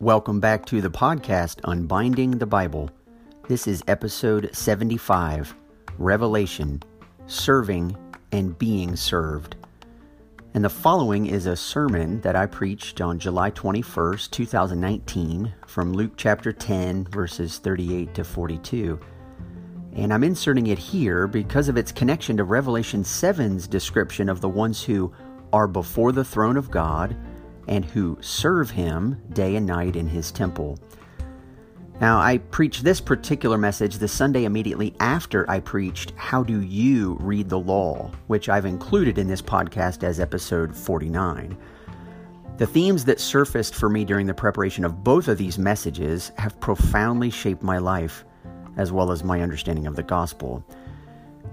Welcome 0.00 0.40
back 0.40 0.66
to 0.66 0.80
the 0.80 0.90
podcast 0.90 1.60
Unbinding 1.62 2.40
the 2.40 2.46
Bible. 2.46 2.90
This 3.46 3.68
is 3.68 3.84
episode 3.86 4.50
75 4.52 5.54
Revelation 5.98 6.82
Serving 7.28 7.96
and 8.32 8.58
Being 8.58 8.96
Served. 8.96 9.54
And 10.54 10.64
the 10.64 10.68
following 10.68 11.26
is 11.26 11.46
a 11.46 11.54
sermon 11.54 12.20
that 12.22 12.34
I 12.34 12.46
preached 12.46 13.00
on 13.00 13.20
July 13.20 13.52
21st, 13.52 14.32
2019, 14.32 15.54
from 15.68 15.92
Luke 15.92 16.14
chapter 16.16 16.52
10, 16.52 17.04
verses 17.04 17.58
38 17.58 18.14
to 18.14 18.24
42. 18.24 18.98
And 19.94 20.12
I'm 20.12 20.24
inserting 20.24 20.68
it 20.68 20.78
here 20.78 21.26
because 21.26 21.68
of 21.68 21.76
its 21.76 21.92
connection 21.92 22.36
to 22.38 22.44
Revelation 22.44 23.02
7's 23.02 23.66
description 23.66 24.28
of 24.28 24.40
the 24.40 24.48
ones 24.48 24.82
who 24.82 25.12
are 25.52 25.68
before 25.68 26.12
the 26.12 26.24
throne 26.24 26.56
of 26.56 26.70
God 26.70 27.14
and 27.68 27.84
who 27.84 28.16
serve 28.20 28.70
him 28.70 29.20
day 29.32 29.56
and 29.56 29.66
night 29.66 29.96
in 29.96 30.08
his 30.08 30.32
temple. 30.32 30.78
Now, 32.00 32.18
I 32.18 32.38
preached 32.38 32.82
this 32.82 33.00
particular 33.00 33.58
message 33.58 33.98
the 33.98 34.08
Sunday 34.08 34.44
immediately 34.44 34.94
after 34.98 35.48
I 35.48 35.60
preached 35.60 36.14
How 36.16 36.42
Do 36.42 36.60
You 36.62 37.16
Read 37.20 37.48
the 37.48 37.60
Law, 37.60 38.10
which 38.26 38.48
I've 38.48 38.66
included 38.66 39.18
in 39.18 39.28
this 39.28 39.42
podcast 39.42 40.02
as 40.02 40.18
episode 40.18 40.74
49. 40.74 41.56
The 42.56 42.66
themes 42.66 43.04
that 43.04 43.20
surfaced 43.20 43.74
for 43.74 43.88
me 43.88 44.04
during 44.04 44.26
the 44.26 44.34
preparation 44.34 44.84
of 44.84 45.04
both 45.04 45.28
of 45.28 45.38
these 45.38 45.58
messages 45.58 46.32
have 46.38 46.58
profoundly 46.60 47.30
shaped 47.30 47.62
my 47.62 47.78
life, 47.78 48.24
as 48.76 48.92
well 48.92 49.10
as 49.10 49.24
my 49.24 49.40
understanding 49.40 49.86
of 49.86 49.96
the 49.96 50.02
gospel. 50.02 50.64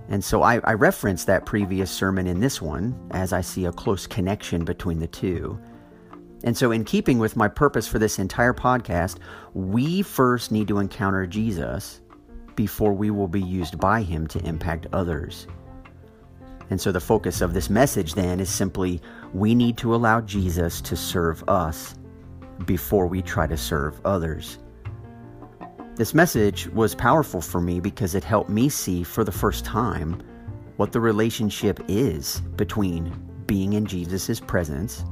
And 0.09 0.23
so 0.23 0.41
I, 0.41 0.59
I 0.63 0.73
reference 0.73 1.25
that 1.25 1.45
previous 1.45 1.91
sermon 1.91 2.27
in 2.27 2.39
this 2.39 2.61
one, 2.61 2.95
as 3.11 3.31
I 3.31 3.41
see 3.41 3.65
a 3.65 3.71
close 3.71 4.07
connection 4.07 4.65
between 4.65 4.99
the 4.99 5.07
two. 5.07 5.59
And 6.43 6.55
so, 6.55 6.71
in 6.71 6.85
keeping 6.85 7.19
with 7.19 7.35
my 7.35 7.47
purpose 7.47 7.87
for 7.87 7.99
this 7.99 8.17
entire 8.17 8.53
podcast, 8.53 9.17
we 9.53 10.01
first 10.01 10.51
need 10.51 10.69
to 10.69 10.79
encounter 10.79 11.27
Jesus 11.27 12.01
before 12.55 12.93
we 12.93 13.11
will 13.11 13.27
be 13.27 13.41
used 13.41 13.79
by 13.79 14.01
him 14.01 14.25
to 14.27 14.45
impact 14.45 14.87
others. 14.93 15.47
And 16.69 16.79
so, 16.79 16.91
the 16.91 16.99
focus 17.01 17.41
of 17.41 17.53
this 17.53 17.69
message 17.69 18.13
then 18.13 18.39
is 18.39 18.49
simply 18.49 19.01
we 19.33 19.53
need 19.53 19.77
to 19.79 19.93
allow 19.93 20.21
Jesus 20.21 20.79
to 20.81 20.95
serve 20.95 21.43
us 21.49 21.95
before 22.65 23.05
we 23.05 23.21
try 23.21 23.45
to 23.45 23.57
serve 23.57 23.99
others. 24.05 24.59
This 25.99 26.13
message 26.13 26.69
was 26.69 26.95
powerful 26.95 27.41
for 27.41 27.59
me 27.59 27.81
because 27.81 28.15
it 28.15 28.23
helped 28.23 28.49
me 28.49 28.69
see 28.69 29.03
for 29.03 29.25
the 29.25 29.33
first 29.33 29.65
time 29.65 30.23
what 30.77 30.93
the 30.93 31.01
relationship 31.01 31.77
is 31.89 32.39
between 32.55 33.11
being 33.47 33.73
in 33.73 33.85
Jesus' 33.85 34.39
presence 34.39 35.03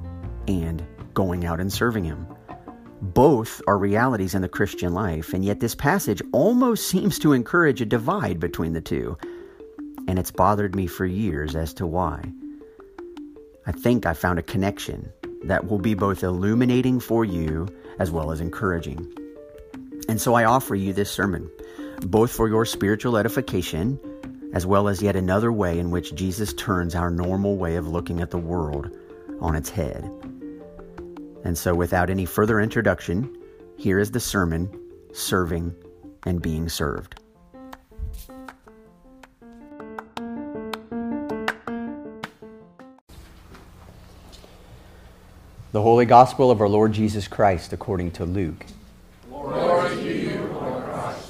and 0.48 0.88
going 1.14 1.46
out 1.46 1.60
and 1.60 1.74
serving 1.74 2.06
Him. 2.06 2.26
Both 3.02 3.62
are 3.68 3.78
realities 3.78 4.34
in 4.34 4.42
the 4.42 4.48
Christian 4.48 4.94
life, 4.94 5.34
and 5.34 5.44
yet 5.44 5.60
this 5.60 5.76
passage 5.76 6.22
almost 6.32 6.88
seems 6.90 7.20
to 7.20 7.34
encourage 7.34 7.82
a 7.82 7.86
divide 7.86 8.40
between 8.40 8.72
the 8.72 8.80
two. 8.80 9.18
And 10.08 10.18
it's 10.18 10.32
bothered 10.32 10.74
me 10.74 10.88
for 10.88 11.06
years 11.06 11.54
as 11.54 11.74
to 11.74 11.86
why. 11.86 12.24
I 13.66 13.74
think 13.74 14.06
I 14.06 14.14
found 14.14 14.40
a 14.40 14.42
connection 14.42 15.12
that 15.44 15.68
will 15.68 15.80
be 15.80 15.96
both 15.96 16.24
illuminating 16.24 17.02
for 17.02 17.26
you 17.26 17.68
as 18.00 18.10
well 18.10 18.32
as 18.32 18.40
encouraging. 18.40 19.06
And 20.08 20.20
so 20.22 20.34
I 20.34 20.46
offer 20.46 20.76
you 20.76 20.94
this 20.94 21.12
sermon, 21.12 21.50
both 22.02 22.32
for 22.32 22.48
your 22.48 22.66
spiritual 22.66 23.18
edification 23.18 24.00
as 24.54 24.66
well 24.66 24.88
as 24.88 25.02
yet 25.02 25.16
another 25.16 25.52
way 25.52 25.78
in 25.78 25.92
which 25.92 26.16
Jesus 26.16 26.54
turns 26.54 26.96
our 26.96 27.12
normal 27.12 27.58
way 27.58 27.76
of 27.76 27.88
looking 27.88 28.22
at 28.22 28.32
the 28.32 28.38
world 28.38 28.90
on 29.40 29.56
its 29.56 29.70
head. 29.70 30.10
And 31.44 31.58
so, 31.58 31.76
without 31.76 32.10
any 32.10 32.26
further 32.26 32.60
introduction, 32.60 33.38
here 33.78 34.00
is 34.00 34.12
the 34.12 34.20
sermon 34.20 34.70
Serving 35.14 35.76
and 36.26 36.42
Being 36.42 36.70
Served. 36.70 37.22
The 45.72 45.82
Holy 45.82 46.06
Gospel 46.06 46.50
of 46.50 46.62
our 46.62 46.70
Lord 46.70 46.94
Jesus 46.94 47.28
Christ 47.28 47.74
according 47.74 48.12
to 48.12 48.26
Luke. 48.26 48.66
Glory 49.30 49.96
to 49.96 50.02
you, 50.02 50.40
Lord 50.54 50.84
Christ. 50.86 51.30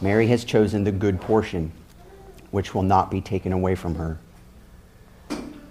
Mary 0.00 0.26
has 0.28 0.44
chosen 0.44 0.84
the 0.84 0.92
good 0.92 1.20
portion, 1.20 1.72
which 2.50 2.74
will 2.74 2.82
not 2.82 3.10
be 3.10 3.20
taken 3.20 3.52
away 3.52 3.74
from 3.74 3.96
her. 3.96 4.18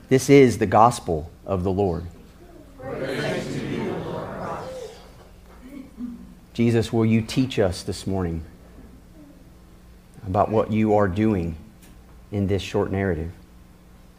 This 0.10 0.30
is 0.30 0.58
the 0.58 0.66
gospel 0.66 1.32
of 1.46 1.64
the 1.64 1.72
Lord. 1.72 2.06
Jesus, 6.54 6.92
will 6.92 7.06
you 7.06 7.22
teach 7.22 7.58
us 7.58 7.84
this 7.84 8.06
morning 8.06 8.44
about 10.28 10.50
what 10.52 10.72
you 10.72 10.96
are 10.96 11.08
doing 11.08 11.56
in 12.32 12.48
this 12.48 12.62
short 12.62 12.92
narrative 12.92 13.32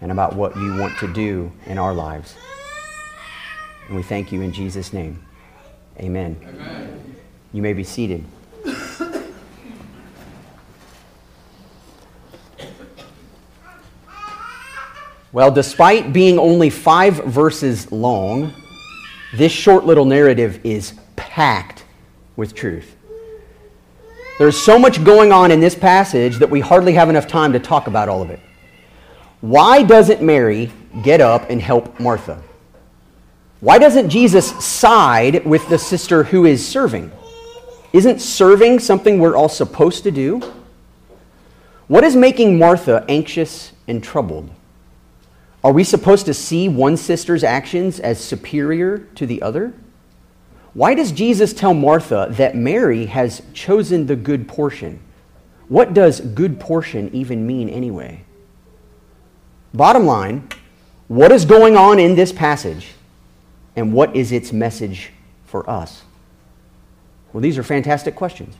and 0.01 0.11
about 0.11 0.35
what 0.35 0.57
you 0.57 0.77
want 0.79 0.97
to 0.99 1.13
do 1.13 1.53
in 1.67 1.77
our 1.77 1.93
lives? 1.93 2.35
And 3.87 3.97
we 3.97 4.03
thank 4.03 4.33
you 4.33 4.41
in 4.41 4.53
Jesus' 4.53 4.93
name. 4.93 5.23
Amen. 5.99 6.37
Amen. 6.43 7.17
You 7.53 7.63
may 7.63 7.75
be 7.75 7.85
seated. 7.85 8.25
Well, 15.33 15.53
despite 15.53 16.13
being 16.13 16.39
only 16.39 16.71
five 16.71 17.17
verses 17.19 17.93
long, 17.93 18.53
this 19.33 19.53
short 19.53 19.87
little 19.87 20.05
narrative 20.05 20.61
is 20.65 20.95
packed 21.15 21.85
with 22.35 22.55
truth. 22.55 22.97
There's 24.41 24.61
so 24.61 24.79
much 24.79 25.05
going 25.05 25.31
on 25.31 25.53
in 25.53 25.61
this 25.61 25.75
passage 25.75 26.39
that 26.39 26.51
we 26.51 26.61
hardly 26.61 26.95
have 26.95 27.09
enough 27.09 27.29
time 27.29 27.53
to 27.53 27.61
talk 27.61 27.87
about 27.87 28.09
all 28.09 28.23
of 28.23 28.31
it. 28.31 28.41
Why 29.41 29.83
doesn't 29.85 30.21
Mary 30.21 30.73
get 31.03 31.21
up 31.21 31.49
and 31.49 31.63
help 31.63 32.01
Martha? 32.01 32.43
Why 33.61 33.79
doesn't 33.79 34.09
Jesus 34.09 34.49
side 34.65 35.45
with 35.45 35.69
the 35.69 35.79
sister 35.79 36.25
who 36.25 36.45
is 36.45 36.67
serving? 36.67 37.13
Isn't 37.93 38.21
serving 38.21 38.81
something 38.81 39.19
we're 39.19 39.37
all 39.37 39.49
supposed 39.49 40.03
to 40.05 40.11
do? 40.11 40.41
What 41.87 42.03
is 42.03 42.17
making 42.17 42.59
Martha 42.59 43.05
anxious 43.09 43.73
and 43.87 44.03
troubled? 44.03 44.51
Are 45.63 45.73
we 45.73 45.85
supposed 45.85 46.27
to 46.27 46.35
see 46.35 46.69
one 46.69 46.97
sister's 46.97 47.45
actions 47.45 48.01
as 48.01 48.23
superior 48.23 48.99
to 49.17 49.27
the 49.27 49.43
other? 49.43 49.75
Why 50.73 50.95
does 50.95 51.13
Jesus 51.13 51.53
tell 51.53 51.75
Martha 51.75 52.29
that 52.31 52.57
Mary 52.57 53.07
has 53.07 53.43
chosen 53.53 54.07
the 54.07 54.17
good 54.17 54.49
portion? 54.49 55.01
What 55.69 55.93
does 55.93 56.21
good 56.21 56.59
portion 56.59 57.11
even 57.13 57.47
mean 57.47 57.69
anyway? 57.69 58.25
Bottom 59.75 60.07
line, 60.07 60.49
what 61.09 61.33
is 61.33 61.45
going 61.45 61.77
on 61.77 61.99
in 61.99 62.15
this 62.15 62.33
passage 62.33 62.93
and 63.77 63.93
what 63.93 64.17
is 64.17 64.33
its 64.33 64.53
message 64.53 65.13
for 65.45 65.69
us? 65.69 66.03
Well, 67.33 67.41
these 67.41 67.59
are 67.59 67.63
fantastic 67.63 68.17
questions. 68.17 68.57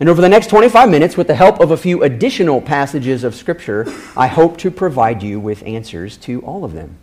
And 0.00 0.08
over 0.08 0.20
the 0.20 0.28
next 0.28 0.48
25 0.48 0.90
minutes, 0.90 1.16
with 1.16 1.26
the 1.26 1.34
help 1.34 1.60
of 1.60 1.72
a 1.72 1.76
few 1.76 2.04
additional 2.04 2.60
passages 2.60 3.24
of 3.24 3.34
Scripture, 3.34 3.84
I 4.16 4.28
hope 4.28 4.56
to 4.58 4.70
provide 4.70 5.22
you 5.22 5.40
with 5.40 5.64
answers 5.64 6.16
to 6.18 6.40
all 6.42 6.64
of 6.64 6.72
them. 6.72 6.96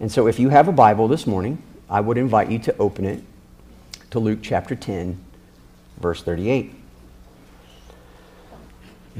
And 0.00 0.10
so, 0.10 0.26
if 0.26 0.38
you 0.38 0.48
have 0.48 0.68
a 0.68 0.72
Bible 0.72 1.06
this 1.06 1.26
morning, 1.26 1.62
I 1.90 2.00
would 2.00 2.16
invite 2.16 2.50
you 2.50 2.58
to 2.60 2.76
open 2.78 3.04
it 3.04 3.22
to 4.10 4.18
Luke 4.18 4.38
chapter 4.42 4.74
10, 4.74 5.22
verse 5.98 6.22
38. 6.22 6.74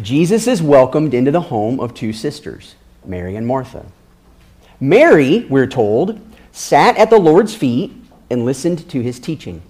Jesus 0.00 0.46
is 0.46 0.62
welcomed 0.62 1.12
into 1.12 1.30
the 1.30 1.42
home 1.42 1.78
of 1.78 1.92
two 1.92 2.14
sisters, 2.14 2.74
Mary 3.04 3.36
and 3.36 3.46
Martha. 3.46 3.84
Mary, 4.80 5.46
we're 5.50 5.66
told, 5.66 6.18
sat 6.50 6.96
at 6.96 7.10
the 7.10 7.18
Lord's 7.18 7.54
feet 7.54 7.92
and 8.30 8.46
listened 8.46 8.88
to 8.88 9.02
his 9.02 9.20
teaching. 9.20 9.60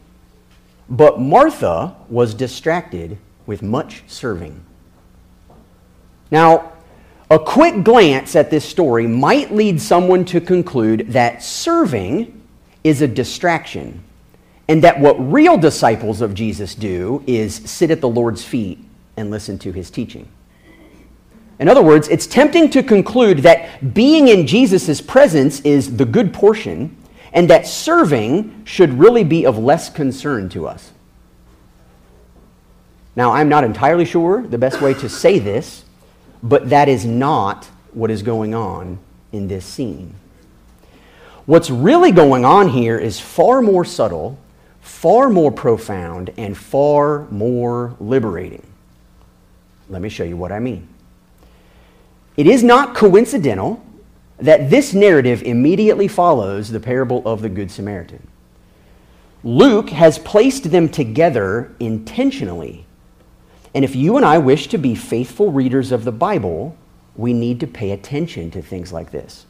But 0.88 1.20
Martha 1.20 1.96
was 2.08 2.34
distracted 2.34 3.19
with 3.46 3.62
much 3.62 4.02
serving. 4.06 4.64
Now, 6.31 6.73
A 7.32 7.38
quick 7.38 7.82
glance 7.82 8.37
at 8.37 8.50
this 8.50 8.62
story 8.62 9.06
might 9.06 9.55
lead 9.55 9.81
someone 9.81 10.26
to 10.26 10.38
conclude 10.38 11.06
that 11.12 11.43
serving 11.43 12.43
is 12.84 13.00
a 13.00 13.08
distraction 13.08 14.05
and 14.69 14.84
that 14.84 15.00
what 15.00 15.14
real 15.32 15.56
disciples 15.56 16.20
of 16.20 16.34
Jesus 16.34 16.75
do 16.75 17.25
is 17.26 17.55
sit 17.55 17.90
at 17.90 18.02
the 18.02 18.08
Lord's 18.08 18.44
feet 18.44 18.81
and 19.17 19.31
listen 19.31 19.58
to 19.61 19.73
his 19.73 19.90
teaching. 19.90 20.28
In 21.58 21.70
other 21.70 21.82
words, 21.82 22.06
it's 22.08 22.26
tempting 22.26 22.69
to 22.69 22.82
conclude 22.82 23.38
that 23.38 23.94
being 23.94 24.28
in 24.28 24.46
Jesus' 24.46 25.00
presence 25.00 25.61
is 25.61 25.96
the 25.96 26.05
good 26.05 26.35
portion 26.35 26.94
and 27.32 27.49
that 27.50 27.67
serving 27.67 28.64
should 28.64 28.99
really 28.99 29.25
be 29.25 29.46
of 29.46 29.58
less 29.58 29.88
concern 29.88 30.49
to 30.50 30.67
us. 30.67 30.93
Now, 33.14 33.32
I'm 33.32 33.49
not 33.49 33.64
entirely 33.64 34.05
sure 34.05 34.43
the 34.43 34.58
best 34.58 34.81
way 34.81 34.94
to 34.94 35.08
say 35.08 35.38
this, 35.38 35.84
but 36.43 36.70
that 36.70 36.88
is 36.88 37.05
not 37.05 37.67
what 37.93 38.11
is 38.11 38.23
going 38.23 38.55
on 38.55 38.99
in 39.32 39.49
this 39.49 39.64
scene. 39.64 40.14
What's 41.44 41.70
really 41.70 42.12
going 42.12 42.44
on 42.44 42.69
here 42.69 42.99
is 42.99 43.19
far 43.19 43.61
more 43.61 43.85
subtle, 43.85 44.38
far 44.81 45.28
more 45.28 45.50
profound, 45.50 46.31
and 46.37 46.56
far 46.56 47.26
more 47.31 47.96
liberating. 47.99 48.67
Let 49.88 50.00
me 50.00 50.08
show 50.08 50.25
you 50.25 50.37
what 50.37 50.52
I 50.52 50.58
mean. 50.58 50.88
It 52.37 52.46
is 52.46 52.62
not 52.62 52.94
coincidental 52.94 53.85
that 54.38 54.70
this 54.70 54.93
narrative 54.93 55.43
immediately 55.43 56.08
follows 56.08 56.70
the 56.70 56.81
parable 56.81 57.23
of 57.26 57.43
the 57.43 57.49
Good 57.49 57.70
Samaritan. 57.70 58.26
Luke 59.44 59.90
has 59.90 60.19
placed 60.19 60.70
them 60.70 60.88
together 60.88 61.75
intentionally. 61.81 62.87
And 63.75 63.84
if 63.84 63.96
you 63.96 64.17
and 64.17 64.26
I 64.26 64.38
wish 64.38 64.69
to 64.69 64.79
be 64.79 64.94
faithful 64.94 65.50
readers 65.50 65.93
of 65.93 66.05
the 66.05 66.12
Bible, 66.12 66.76
we 67.17 67.32
need 67.32 67.61
to 67.61 67.67
pay 67.67 67.90
attention 67.90 68.50
to 68.52 68.62
things 68.62 68.93
like 68.93 69.11
this. 69.11 69.46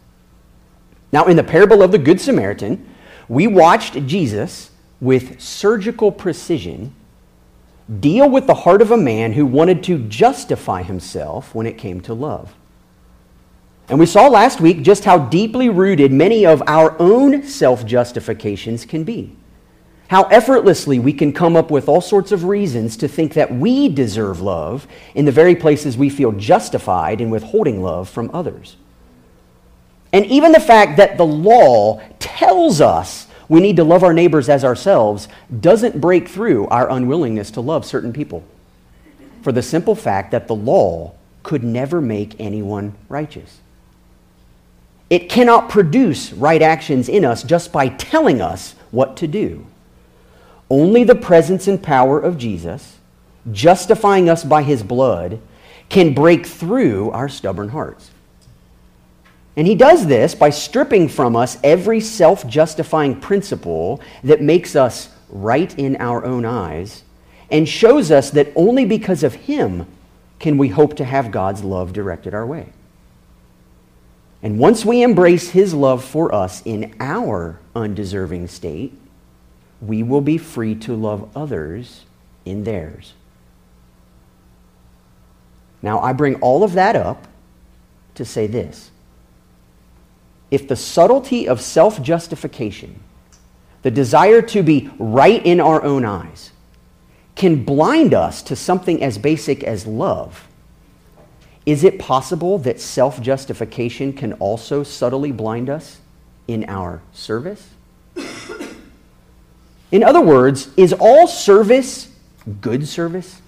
Now, 1.12 1.26
in 1.26 1.36
the 1.36 1.44
parable 1.44 1.82
of 1.82 1.92
the 1.92 1.98
Good 1.98 2.20
Samaritan, 2.20 2.88
we 3.28 3.46
watched 3.46 4.06
Jesus, 4.06 4.70
with 5.00 5.40
surgical 5.40 6.10
precision, 6.12 6.94
deal 8.00 8.30
with 8.30 8.46
the 8.46 8.54
heart 8.54 8.80
of 8.80 8.90
a 8.90 8.96
man 8.96 9.32
who 9.32 9.44
wanted 9.44 9.82
to 9.84 9.98
justify 10.08 10.82
himself 10.82 11.54
when 11.54 11.66
it 11.66 11.76
came 11.76 12.00
to 12.02 12.14
love. 12.14 12.54
And 13.88 13.98
we 13.98 14.06
saw 14.06 14.28
last 14.28 14.60
week 14.60 14.82
just 14.82 15.04
how 15.04 15.18
deeply 15.18 15.68
rooted 15.68 16.12
many 16.12 16.46
of 16.46 16.62
our 16.66 16.96
own 17.00 17.42
self 17.42 17.84
justifications 17.84 18.84
can 18.84 19.04
be. 19.04 19.36
How 20.08 20.24
effortlessly 20.24 20.98
we 20.98 21.12
can 21.12 21.32
come 21.32 21.56
up 21.56 21.70
with 21.70 21.88
all 21.88 22.00
sorts 22.00 22.32
of 22.32 22.44
reasons 22.44 22.96
to 22.98 23.08
think 23.08 23.34
that 23.34 23.52
we 23.52 23.88
deserve 23.88 24.40
love 24.40 24.86
in 25.14 25.24
the 25.24 25.32
very 25.32 25.56
places 25.56 25.96
we 25.96 26.10
feel 26.10 26.32
justified 26.32 27.20
in 27.20 27.30
withholding 27.30 27.82
love 27.82 28.08
from 28.08 28.30
others. 28.34 28.76
And 30.12 30.26
even 30.26 30.52
the 30.52 30.60
fact 30.60 30.98
that 30.98 31.16
the 31.16 31.24
law 31.24 32.02
tells 32.18 32.80
us 32.80 33.26
we 33.48 33.60
need 33.60 33.76
to 33.76 33.84
love 33.84 34.02
our 34.02 34.12
neighbors 34.12 34.48
as 34.48 34.64
ourselves 34.64 35.28
doesn't 35.60 36.00
break 36.00 36.28
through 36.28 36.66
our 36.68 36.90
unwillingness 36.90 37.50
to 37.52 37.60
love 37.60 37.84
certain 37.84 38.12
people. 38.12 38.44
For 39.42 39.52
the 39.52 39.62
simple 39.62 39.94
fact 39.94 40.30
that 40.30 40.46
the 40.46 40.54
law 40.54 41.12
could 41.42 41.64
never 41.64 42.00
make 42.00 42.38
anyone 42.38 42.94
righteous. 43.08 43.60
It 45.12 45.28
cannot 45.28 45.68
produce 45.68 46.32
right 46.32 46.62
actions 46.62 47.06
in 47.06 47.22
us 47.22 47.42
just 47.42 47.70
by 47.70 47.88
telling 47.88 48.40
us 48.40 48.74
what 48.92 49.18
to 49.18 49.26
do. 49.26 49.66
Only 50.70 51.04
the 51.04 51.14
presence 51.14 51.68
and 51.68 51.82
power 51.82 52.18
of 52.18 52.38
Jesus, 52.38 52.96
justifying 53.50 54.30
us 54.30 54.42
by 54.42 54.62
his 54.62 54.82
blood, 54.82 55.38
can 55.90 56.14
break 56.14 56.46
through 56.46 57.10
our 57.10 57.28
stubborn 57.28 57.68
hearts. 57.68 58.10
And 59.54 59.66
he 59.66 59.74
does 59.74 60.06
this 60.06 60.34
by 60.34 60.48
stripping 60.48 61.10
from 61.10 61.36
us 61.36 61.58
every 61.62 62.00
self 62.00 62.46
justifying 62.46 63.20
principle 63.20 64.00
that 64.24 64.40
makes 64.40 64.74
us 64.74 65.10
right 65.28 65.78
in 65.78 65.96
our 65.96 66.24
own 66.24 66.46
eyes 66.46 67.02
and 67.50 67.68
shows 67.68 68.10
us 68.10 68.30
that 68.30 68.50
only 68.56 68.86
because 68.86 69.22
of 69.22 69.34
him 69.34 69.86
can 70.38 70.56
we 70.56 70.68
hope 70.68 70.96
to 70.96 71.04
have 71.04 71.30
God's 71.30 71.62
love 71.62 71.92
directed 71.92 72.32
our 72.32 72.46
way. 72.46 72.72
And 74.42 74.58
once 74.58 74.84
we 74.84 75.02
embrace 75.02 75.50
his 75.50 75.72
love 75.72 76.04
for 76.04 76.34
us 76.34 76.62
in 76.64 76.94
our 76.98 77.60
undeserving 77.76 78.48
state, 78.48 78.92
we 79.80 80.02
will 80.02 80.20
be 80.20 80.38
free 80.38 80.74
to 80.76 80.94
love 80.94 81.30
others 81.36 82.04
in 82.44 82.64
theirs. 82.64 83.14
Now, 85.80 86.00
I 86.00 86.12
bring 86.12 86.36
all 86.36 86.62
of 86.62 86.72
that 86.74 86.96
up 86.96 87.26
to 88.14 88.24
say 88.24 88.46
this 88.46 88.90
if 90.50 90.68
the 90.68 90.76
subtlety 90.76 91.48
of 91.48 91.60
self 91.60 92.02
justification, 92.02 93.00
the 93.82 93.90
desire 93.90 94.42
to 94.42 94.62
be 94.62 94.90
right 94.98 95.44
in 95.44 95.60
our 95.60 95.82
own 95.82 96.04
eyes, 96.04 96.52
can 97.34 97.64
blind 97.64 98.12
us 98.12 98.42
to 98.42 98.56
something 98.56 99.02
as 99.02 99.18
basic 99.18 99.64
as 99.64 99.86
love, 99.86 100.46
is 101.64 101.84
it 101.84 101.98
possible 101.98 102.58
that 102.58 102.80
self 102.80 103.20
justification 103.20 104.12
can 104.12 104.32
also 104.34 104.82
subtly 104.82 105.32
blind 105.32 105.70
us 105.70 106.00
in 106.48 106.64
our 106.68 107.02
service? 107.12 107.70
In 109.92 110.02
other 110.02 110.20
words, 110.20 110.70
is 110.76 110.92
all 110.92 111.26
service 111.26 112.08
good 112.60 112.88
service? 112.88 113.40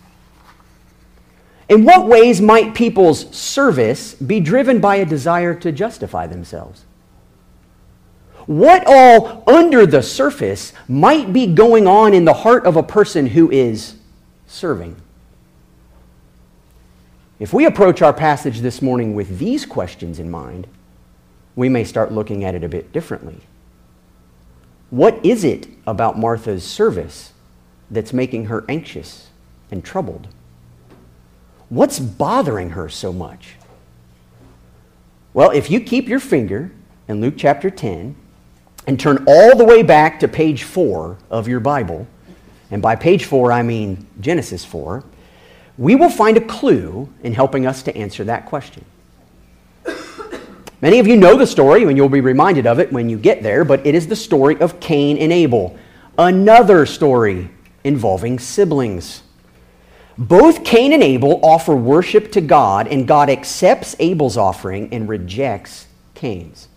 In 1.68 1.84
what 1.84 2.06
ways 2.06 2.40
might 2.40 2.74
people's 2.74 3.34
service 3.34 4.14
be 4.14 4.38
driven 4.38 4.80
by 4.80 4.96
a 4.96 5.06
desire 5.06 5.54
to 5.54 5.72
justify 5.72 6.26
themselves? 6.26 6.84
What 8.46 8.84
all 8.86 9.42
under 9.46 9.86
the 9.86 10.02
surface 10.02 10.74
might 10.86 11.32
be 11.32 11.46
going 11.46 11.86
on 11.86 12.12
in 12.12 12.26
the 12.26 12.34
heart 12.34 12.66
of 12.66 12.76
a 12.76 12.82
person 12.82 13.28
who 13.28 13.50
is 13.50 13.96
serving? 14.46 14.96
If 17.38 17.52
we 17.52 17.66
approach 17.66 18.00
our 18.00 18.12
passage 18.12 18.60
this 18.60 18.80
morning 18.80 19.14
with 19.14 19.38
these 19.38 19.66
questions 19.66 20.20
in 20.20 20.30
mind, 20.30 20.68
we 21.56 21.68
may 21.68 21.82
start 21.82 22.12
looking 22.12 22.44
at 22.44 22.54
it 22.54 22.62
a 22.62 22.68
bit 22.68 22.92
differently. 22.92 23.40
What 24.90 25.24
is 25.24 25.42
it 25.42 25.66
about 25.86 26.18
Martha's 26.18 26.62
service 26.62 27.32
that's 27.90 28.12
making 28.12 28.46
her 28.46 28.64
anxious 28.68 29.30
and 29.70 29.84
troubled? 29.84 30.28
What's 31.68 31.98
bothering 31.98 32.70
her 32.70 32.88
so 32.88 33.12
much? 33.12 33.56
Well, 35.32 35.50
if 35.50 35.70
you 35.70 35.80
keep 35.80 36.08
your 36.08 36.20
finger 36.20 36.70
in 37.08 37.20
Luke 37.20 37.34
chapter 37.36 37.68
10 37.68 38.14
and 38.86 39.00
turn 39.00 39.24
all 39.26 39.56
the 39.56 39.64
way 39.64 39.82
back 39.82 40.20
to 40.20 40.28
page 40.28 40.62
4 40.62 41.18
of 41.30 41.48
your 41.48 41.58
Bible, 41.58 42.06
and 42.70 42.80
by 42.80 42.94
page 42.94 43.24
4 43.24 43.50
I 43.50 43.62
mean 43.62 44.06
Genesis 44.20 44.64
4, 44.64 45.02
we 45.76 45.94
will 45.94 46.10
find 46.10 46.36
a 46.36 46.40
clue 46.40 47.08
in 47.22 47.32
helping 47.32 47.66
us 47.66 47.82
to 47.82 47.96
answer 47.96 48.24
that 48.24 48.46
question. 48.46 48.84
Many 50.80 50.98
of 50.98 51.06
you 51.06 51.16
know 51.16 51.36
the 51.36 51.46
story, 51.46 51.82
and 51.84 51.96
you'll 51.96 52.08
be 52.08 52.20
reminded 52.20 52.66
of 52.66 52.78
it 52.78 52.92
when 52.92 53.08
you 53.08 53.16
get 53.16 53.42
there, 53.42 53.64
but 53.64 53.86
it 53.86 53.94
is 53.94 54.06
the 54.06 54.16
story 54.16 54.60
of 54.60 54.80
Cain 54.80 55.16
and 55.16 55.32
Abel, 55.32 55.78
another 56.18 56.84
story 56.84 57.48
involving 57.84 58.38
siblings. 58.38 59.22
Both 60.18 60.62
Cain 60.62 60.92
and 60.92 61.02
Abel 61.02 61.40
offer 61.42 61.74
worship 61.74 62.30
to 62.32 62.40
God, 62.40 62.86
and 62.86 63.08
God 63.08 63.30
accepts 63.30 63.96
Abel's 63.98 64.36
offering 64.36 64.92
and 64.92 65.08
rejects 65.08 65.86
Cain's. 66.14 66.68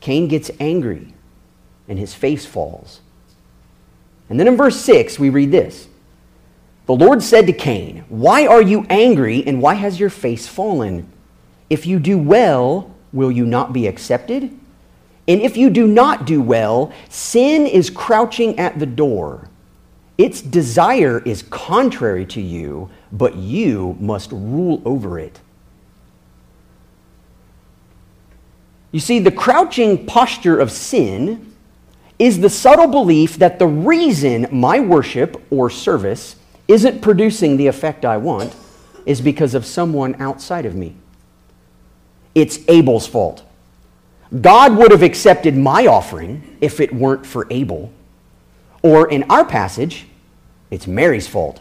Cain 0.00 0.28
gets 0.28 0.50
angry 0.60 1.14
and 1.88 1.98
his 1.98 2.14
face 2.14 2.44
falls. 2.44 3.00
And 4.28 4.38
then 4.38 4.48
in 4.48 4.56
verse 4.56 4.80
6, 4.80 5.18
we 5.18 5.30
read 5.30 5.50
this 5.50 5.88
The 6.86 6.94
Lord 6.94 7.22
said 7.22 7.46
to 7.46 7.52
Cain, 7.52 8.04
Why 8.08 8.46
are 8.46 8.60
you 8.60 8.86
angry 8.90 9.46
and 9.46 9.62
why 9.62 9.74
has 9.74 9.98
your 9.98 10.10
face 10.10 10.46
fallen? 10.46 11.10
If 11.70 11.86
you 11.86 11.98
do 11.98 12.18
well, 12.18 12.94
will 13.12 13.32
you 13.32 13.46
not 13.46 13.72
be 13.72 13.86
accepted? 13.86 14.42
And 15.26 15.40
if 15.40 15.56
you 15.56 15.70
do 15.70 15.86
not 15.86 16.26
do 16.26 16.42
well, 16.42 16.92
sin 17.08 17.66
is 17.66 17.88
crouching 17.88 18.58
at 18.58 18.78
the 18.78 18.86
door. 18.86 19.48
Its 20.18 20.42
desire 20.42 21.20
is 21.20 21.42
contrary 21.42 22.26
to 22.26 22.40
you, 22.40 22.90
but 23.10 23.34
you 23.34 23.96
must 23.98 24.30
rule 24.30 24.82
over 24.84 25.18
it. 25.18 25.40
You 28.92 29.00
see, 29.00 29.18
the 29.18 29.32
crouching 29.32 30.06
posture 30.06 30.60
of 30.60 30.70
sin 30.70 31.52
is 32.18 32.38
the 32.38 32.50
subtle 32.50 32.86
belief 32.86 33.38
that 33.38 33.58
the 33.58 33.66
reason 33.66 34.46
my 34.52 34.78
worship 34.78 35.42
or 35.50 35.68
service 35.68 36.36
isn't 36.68 37.02
producing 37.02 37.56
the 37.56 37.66
effect 37.66 38.04
I 38.04 38.16
want 38.16 38.54
is 39.06 39.20
because 39.20 39.54
of 39.54 39.66
someone 39.66 40.14
outside 40.20 40.66
of 40.66 40.74
me. 40.74 40.96
It's 42.34 42.58
Abel's 42.68 43.06
fault. 43.06 43.44
God 44.40 44.76
would 44.76 44.90
have 44.90 45.02
accepted 45.02 45.56
my 45.56 45.86
offering 45.86 46.56
if 46.60 46.80
it 46.80 46.92
weren't 46.92 47.26
for 47.26 47.46
Abel. 47.50 47.92
Or 48.82 49.08
in 49.08 49.24
our 49.30 49.44
passage, 49.44 50.06
it's 50.70 50.86
Mary's 50.86 51.28
fault. 51.28 51.60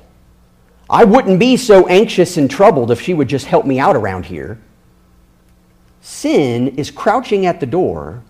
I 0.89 1.03
wouldn't 1.03 1.39
be 1.39 1.57
so 1.57 1.87
anxious 1.87 2.37
and 2.37 2.49
troubled 2.49 2.91
if 2.91 3.01
she 3.01 3.13
would 3.13 3.27
just 3.27 3.45
help 3.45 3.65
me 3.65 3.79
out 3.79 3.95
around 3.95 4.25
here. 4.25 4.59
Sin 6.01 6.69
is 6.69 6.91
crouching 6.91 7.45
at 7.45 7.59
the 7.59 7.65
door 7.65 8.23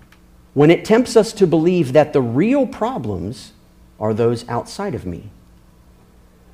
when 0.53 0.69
it 0.69 0.85
tempts 0.85 1.15
us 1.15 1.33
to 1.33 1.47
believe 1.47 1.93
that 1.93 2.13
the 2.13 2.21
real 2.21 2.67
problems 2.67 3.53
are 3.99 4.13
those 4.13 4.47
outside 4.47 4.93
of 4.93 5.05
me. 5.05 5.29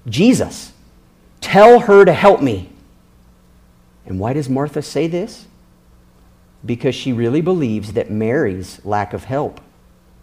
Jesus, 0.08 0.74
tell 1.42 1.82
her 1.82 2.06
to 2.06 2.14
help 2.14 2.42
me. 2.42 2.70
And 4.06 4.20
why 4.20 4.34
does 4.34 4.50
Martha 4.50 4.82
say 4.82 5.08
this? 5.08 5.46
Because 6.66 6.96
she 6.96 7.14
really 7.14 7.42
believes 7.42 7.94
that 7.94 8.10
Mary's 8.10 8.84
lack 8.84 9.14
of 9.14 9.26
help 9.26 9.62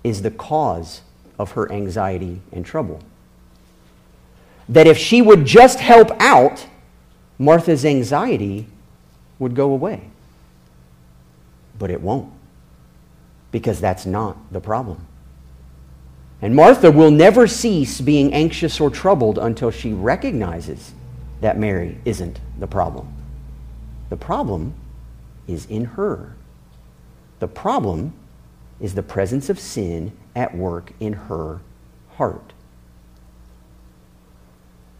is 0.02 0.22
the 0.22 0.30
cause 0.30 1.02
of 1.38 1.52
her 1.52 1.70
anxiety 1.70 2.40
and 2.52 2.64
trouble. 2.64 3.00
That 4.68 4.86
if 4.86 4.98
she 4.98 5.22
would 5.22 5.44
just 5.44 5.78
help 5.80 6.10
out, 6.20 6.66
Martha's 7.38 7.84
anxiety 7.84 8.66
would 9.38 9.54
go 9.54 9.70
away. 9.70 10.10
But 11.78 11.90
it 11.90 12.00
won't, 12.00 12.32
because 13.52 13.80
that's 13.80 14.06
not 14.06 14.36
the 14.52 14.60
problem. 14.60 15.06
And 16.42 16.54
Martha 16.54 16.90
will 16.90 17.10
never 17.10 17.46
cease 17.46 18.00
being 18.00 18.32
anxious 18.34 18.80
or 18.80 18.90
troubled 18.90 19.38
until 19.38 19.70
she 19.70 19.92
recognizes 19.92 20.92
that 21.40 21.58
Mary 21.58 21.98
isn't 22.04 22.40
the 22.58 22.66
problem. 22.66 23.12
The 24.10 24.16
problem 24.16 24.74
is 25.46 25.66
in 25.66 25.84
her. 25.84 26.36
The 27.38 27.48
problem 27.48 28.12
is 28.80 28.94
the 28.94 29.02
presence 29.02 29.48
of 29.48 29.58
sin 29.58 30.12
at 30.34 30.54
work 30.54 30.92
in 31.00 31.14
her 31.14 31.60
heart. 32.16 32.52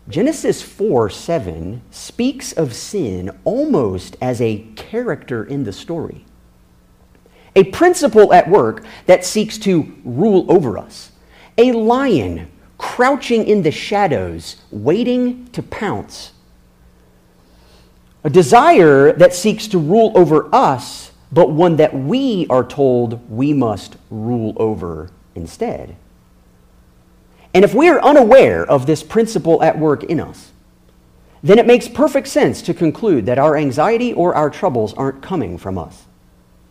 Genesis 0.08 0.62
4 0.62 1.10
7 1.10 1.82
speaks 1.90 2.52
of 2.52 2.72
sin 2.72 3.36
almost 3.44 4.16
as 4.20 4.40
a 4.40 4.64
character 4.76 5.44
in 5.44 5.64
the 5.64 5.72
story, 5.72 6.24
a 7.56 7.64
principle 7.64 8.32
at 8.32 8.48
work 8.48 8.84
that 9.06 9.24
seeks 9.24 9.58
to 9.58 9.92
rule 10.04 10.46
over 10.48 10.78
us, 10.78 11.10
a 11.58 11.72
lion 11.72 12.50
crouching 12.78 13.46
in 13.46 13.62
the 13.62 13.70
shadows, 13.70 14.56
waiting 14.70 15.46
to 15.48 15.62
pounce, 15.62 16.32
a 18.24 18.30
desire 18.30 19.12
that 19.12 19.34
seeks 19.34 19.68
to 19.68 19.78
rule 19.78 20.12
over 20.16 20.52
us, 20.52 21.12
but 21.30 21.50
one 21.50 21.76
that 21.76 21.94
we 21.94 22.46
are 22.50 22.64
told 22.64 23.30
we 23.30 23.52
must 23.52 23.96
rule 24.10 24.52
over 24.56 25.10
instead. 25.34 25.96
And 27.54 27.64
if 27.64 27.72
we 27.72 27.88
are 27.88 28.02
unaware 28.02 28.66
of 28.66 28.86
this 28.86 29.02
principle 29.02 29.62
at 29.62 29.78
work 29.78 30.04
in 30.04 30.20
us, 30.20 30.50
then 31.42 31.58
it 31.58 31.66
makes 31.66 31.86
perfect 31.86 32.26
sense 32.26 32.60
to 32.62 32.74
conclude 32.74 33.26
that 33.26 33.38
our 33.38 33.56
anxiety 33.56 34.12
or 34.12 34.34
our 34.34 34.50
troubles 34.50 34.92
aren't 34.94 35.22
coming 35.22 35.56
from 35.56 35.78
us. 35.78 36.04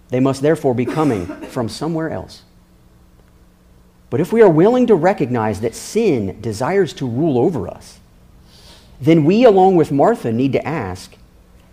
They 0.09 0.19
must 0.19 0.41
therefore 0.41 0.75
be 0.75 0.85
coming 0.85 1.25
from 1.25 1.69
somewhere 1.69 2.09
else. 2.09 2.43
But 4.15 4.21
if 4.21 4.31
we 4.31 4.41
are 4.41 4.49
willing 4.49 4.87
to 4.87 4.95
recognize 4.95 5.59
that 5.59 5.75
sin 5.75 6.39
desires 6.39 6.93
to 6.93 7.05
rule 7.05 7.37
over 7.37 7.67
us, 7.67 7.99
then 9.01 9.25
we, 9.25 9.43
along 9.43 9.75
with 9.75 9.91
Martha, 9.91 10.31
need 10.31 10.53
to 10.53 10.65
ask 10.65 11.17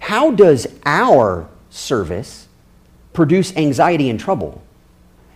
how 0.01 0.33
does 0.33 0.67
our 0.85 1.49
service 1.71 2.49
produce 3.13 3.57
anxiety 3.57 4.11
and 4.11 4.19
trouble? 4.19 4.61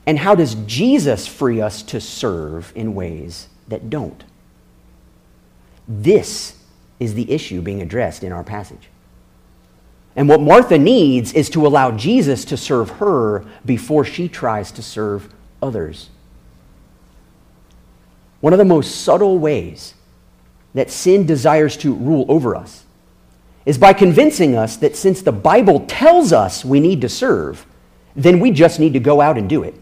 And 0.05 0.19
how 0.19 0.35
does 0.35 0.57
Jesus 0.67 1.29
free 1.29 1.61
us 1.61 1.81
to 1.85 2.01
serve 2.01 2.73
in 2.75 2.97
ways 2.97 3.47
that 3.69 3.89
don't. 3.89 4.25
This 5.87 6.61
is 6.99 7.15
the 7.15 7.31
issue 7.31 7.63
being 7.63 7.83
addressed 7.83 8.25
in 8.25 8.33
our 8.33 8.43
passage. 8.43 8.89
And 10.17 10.29
what 10.29 10.41
Martha 10.41 10.77
needs 10.77 11.33
is 11.35 11.49
to 11.51 11.69
allow 11.69 11.93
Jesus 11.93 12.45
to 12.47 12.57
serve 12.57 12.91
her 12.91 13.45
before 13.65 14.05
she 14.05 14.29
tries 14.29 14.73
to 14.73 14.83
serve 14.83 15.33
others. 15.63 16.11
One 18.47 18.53
of 18.53 18.59
the 18.61 18.65
most 18.65 19.01
subtle 19.01 19.41
ways 19.41 19.95
that 20.73 20.89
sin 20.89 21.27
desires 21.27 21.77
to 21.79 21.93
rule 21.93 22.25
over 22.29 22.55
us 22.55 22.85
is 23.65 23.77
by 23.77 23.93
convincing 23.93 24.55
us 24.55 24.77
that 24.77 24.95
since 24.95 25.21
the 25.21 25.33
Bible 25.33 25.81
tells 25.89 26.33
us 26.33 26.65
we 26.65 26.79
need 26.79 27.01
to 27.01 27.09
serve, 27.09 27.67
then 28.15 28.39
we 28.39 28.53
just 28.53 28.79
need 28.79 28.93
to 28.93 29.01
go 29.01 29.21
out 29.21 29.37
and 29.37 29.49
do 29.49 29.65
it. 29.65 29.75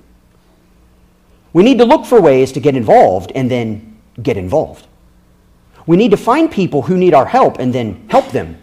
We 1.53 1.63
need 1.63 1.77
to 1.77 1.85
look 1.85 2.07
for 2.07 2.23
ways 2.23 2.53
to 2.53 2.61
get 2.61 2.75
involved 2.75 3.33
and 3.35 3.51
then 3.51 3.99
get 4.23 4.39
involved. 4.39 4.87
We 5.87 5.99
need 5.99 6.13
to 6.13 6.17
find 6.17 6.51
people 6.51 6.81
who 6.81 6.97
need 6.97 7.13
our 7.13 7.27
help 7.27 7.59
and 7.59 7.71
then 7.71 8.07
help 8.09 8.31
them. 8.31 8.57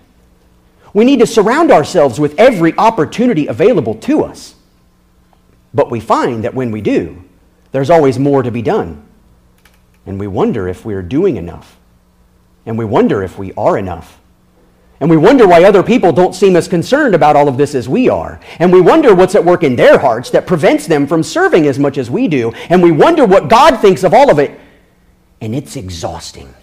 We 0.95 1.05
need 1.05 1.19
to 1.19 1.27
surround 1.27 1.69
ourselves 1.69 2.19
with 2.19 2.33
every 2.39 2.75
opportunity 2.75 3.45
available 3.45 3.93
to 3.93 4.23
us. 4.23 4.55
But 5.75 5.91
we 5.91 5.99
find 5.99 6.43
that 6.43 6.55
when 6.55 6.71
we 6.71 6.81
do, 6.81 7.23
there's 7.71 7.91
always 7.91 8.17
more 8.17 8.41
to 8.41 8.49
be 8.49 8.63
done. 8.63 9.09
And 10.05 10.19
we 10.19 10.27
wonder 10.27 10.67
if 10.67 10.85
we're 10.85 11.03
doing 11.03 11.37
enough. 11.37 11.77
And 12.65 12.77
we 12.77 12.85
wonder 12.85 13.23
if 13.23 13.37
we 13.37 13.53
are 13.53 13.77
enough. 13.77 14.19
And 14.99 15.09
we 15.09 15.17
wonder 15.17 15.47
why 15.47 15.63
other 15.63 15.81
people 15.81 16.11
don't 16.11 16.35
seem 16.35 16.55
as 16.55 16.67
concerned 16.67 17.15
about 17.15 17.35
all 17.35 17.47
of 17.47 17.57
this 17.57 17.73
as 17.73 17.89
we 17.89 18.07
are. 18.07 18.39
And 18.59 18.71
we 18.71 18.81
wonder 18.81 19.15
what's 19.15 19.33
at 19.33 19.43
work 19.43 19.63
in 19.63 19.75
their 19.75 19.97
hearts 19.97 20.29
that 20.29 20.45
prevents 20.45 20.85
them 20.85 21.07
from 21.07 21.23
serving 21.23 21.65
as 21.65 21.79
much 21.79 21.97
as 21.97 22.11
we 22.11 22.27
do. 22.27 22.51
And 22.69 22.83
we 22.83 22.91
wonder 22.91 23.25
what 23.25 23.49
God 23.49 23.79
thinks 23.79 24.03
of 24.03 24.13
all 24.13 24.29
of 24.29 24.37
it. 24.37 24.59
And 25.41 25.55
it's 25.55 25.75
exhausting. 25.75 26.53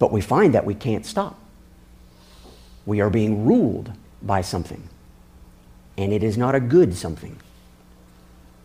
But 0.00 0.10
we 0.10 0.20
find 0.20 0.54
that 0.54 0.66
we 0.66 0.74
can't 0.74 1.06
stop. 1.06 1.38
We 2.84 3.00
are 3.00 3.10
being 3.10 3.46
ruled 3.46 3.92
by 4.22 4.40
something. 4.40 4.88
And 5.96 6.12
it 6.12 6.24
is 6.24 6.36
not 6.36 6.56
a 6.56 6.60
good 6.60 6.96
something. 6.96 7.38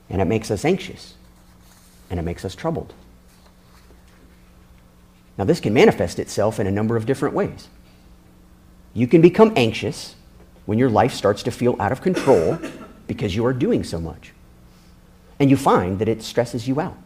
And 0.10 0.22
it 0.22 0.26
makes 0.26 0.50
us 0.50 0.66
anxious. 0.66 1.14
And 2.12 2.20
it 2.20 2.24
makes 2.24 2.46
us 2.46 2.54
troubled. 2.54 2.94
Now, 5.38 5.46
this 5.46 5.60
can 5.60 5.74
manifest 5.74 6.20
itself 6.20 6.60
in 6.60 6.68
a 6.68 6.72
number 6.72 6.96
of 6.98 7.08
different 7.08 7.34
ways. 7.34 7.68
You 8.94 9.08
can 9.08 9.22
become 9.22 9.54
anxious 9.56 10.16
when 10.66 10.78
your 10.78 10.90
life 10.90 11.14
starts 11.14 11.42
to 11.44 11.52
feel 11.52 11.76
out 11.80 11.92
of 11.92 12.02
control 12.02 12.60
because 13.08 13.36
you 13.36 13.46
are 13.46 13.54
doing 13.54 13.84
so 13.84 14.00
much. 14.00 14.34
And 15.40 15.50
you 15.50 15.58
find 15.58 15.98
that 15.98 16.08
it 16.08 16.22
stresses 16.22 16.68
you 16.68 16.80
out. 16.80 16.98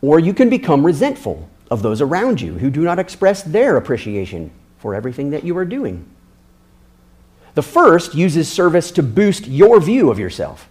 Or 0.00 0.18
you 0.18 0.32
can 0.32 0.48
become 0.48 0.86
resentful 0.86 1.50
of 1.70 1.82
those 1.82 2.00
around 2.00 2.40
you 2.40 2.54
who 2.54 2.70
do 2.70 2.82
not 2.82 2.98
express 2.98 3.42
their 3.42 3.76
appreciation 3.76 4.50
for 4.78 4.94
everything 4.94 5.30
that 5.30 5.44
you 5.44 5.58
are 5.58 5.64
doing. 5.64 6.08
The 7.54 7.62
first 7.62 8.14
uses 8.14 8.50
service 8.50 8.92
to 8.92 9.02
boost 9.02 9.48
your 9.48 9.80
view 9.80 10.10
of 10.10 10.18
yourself. 10.18 10.68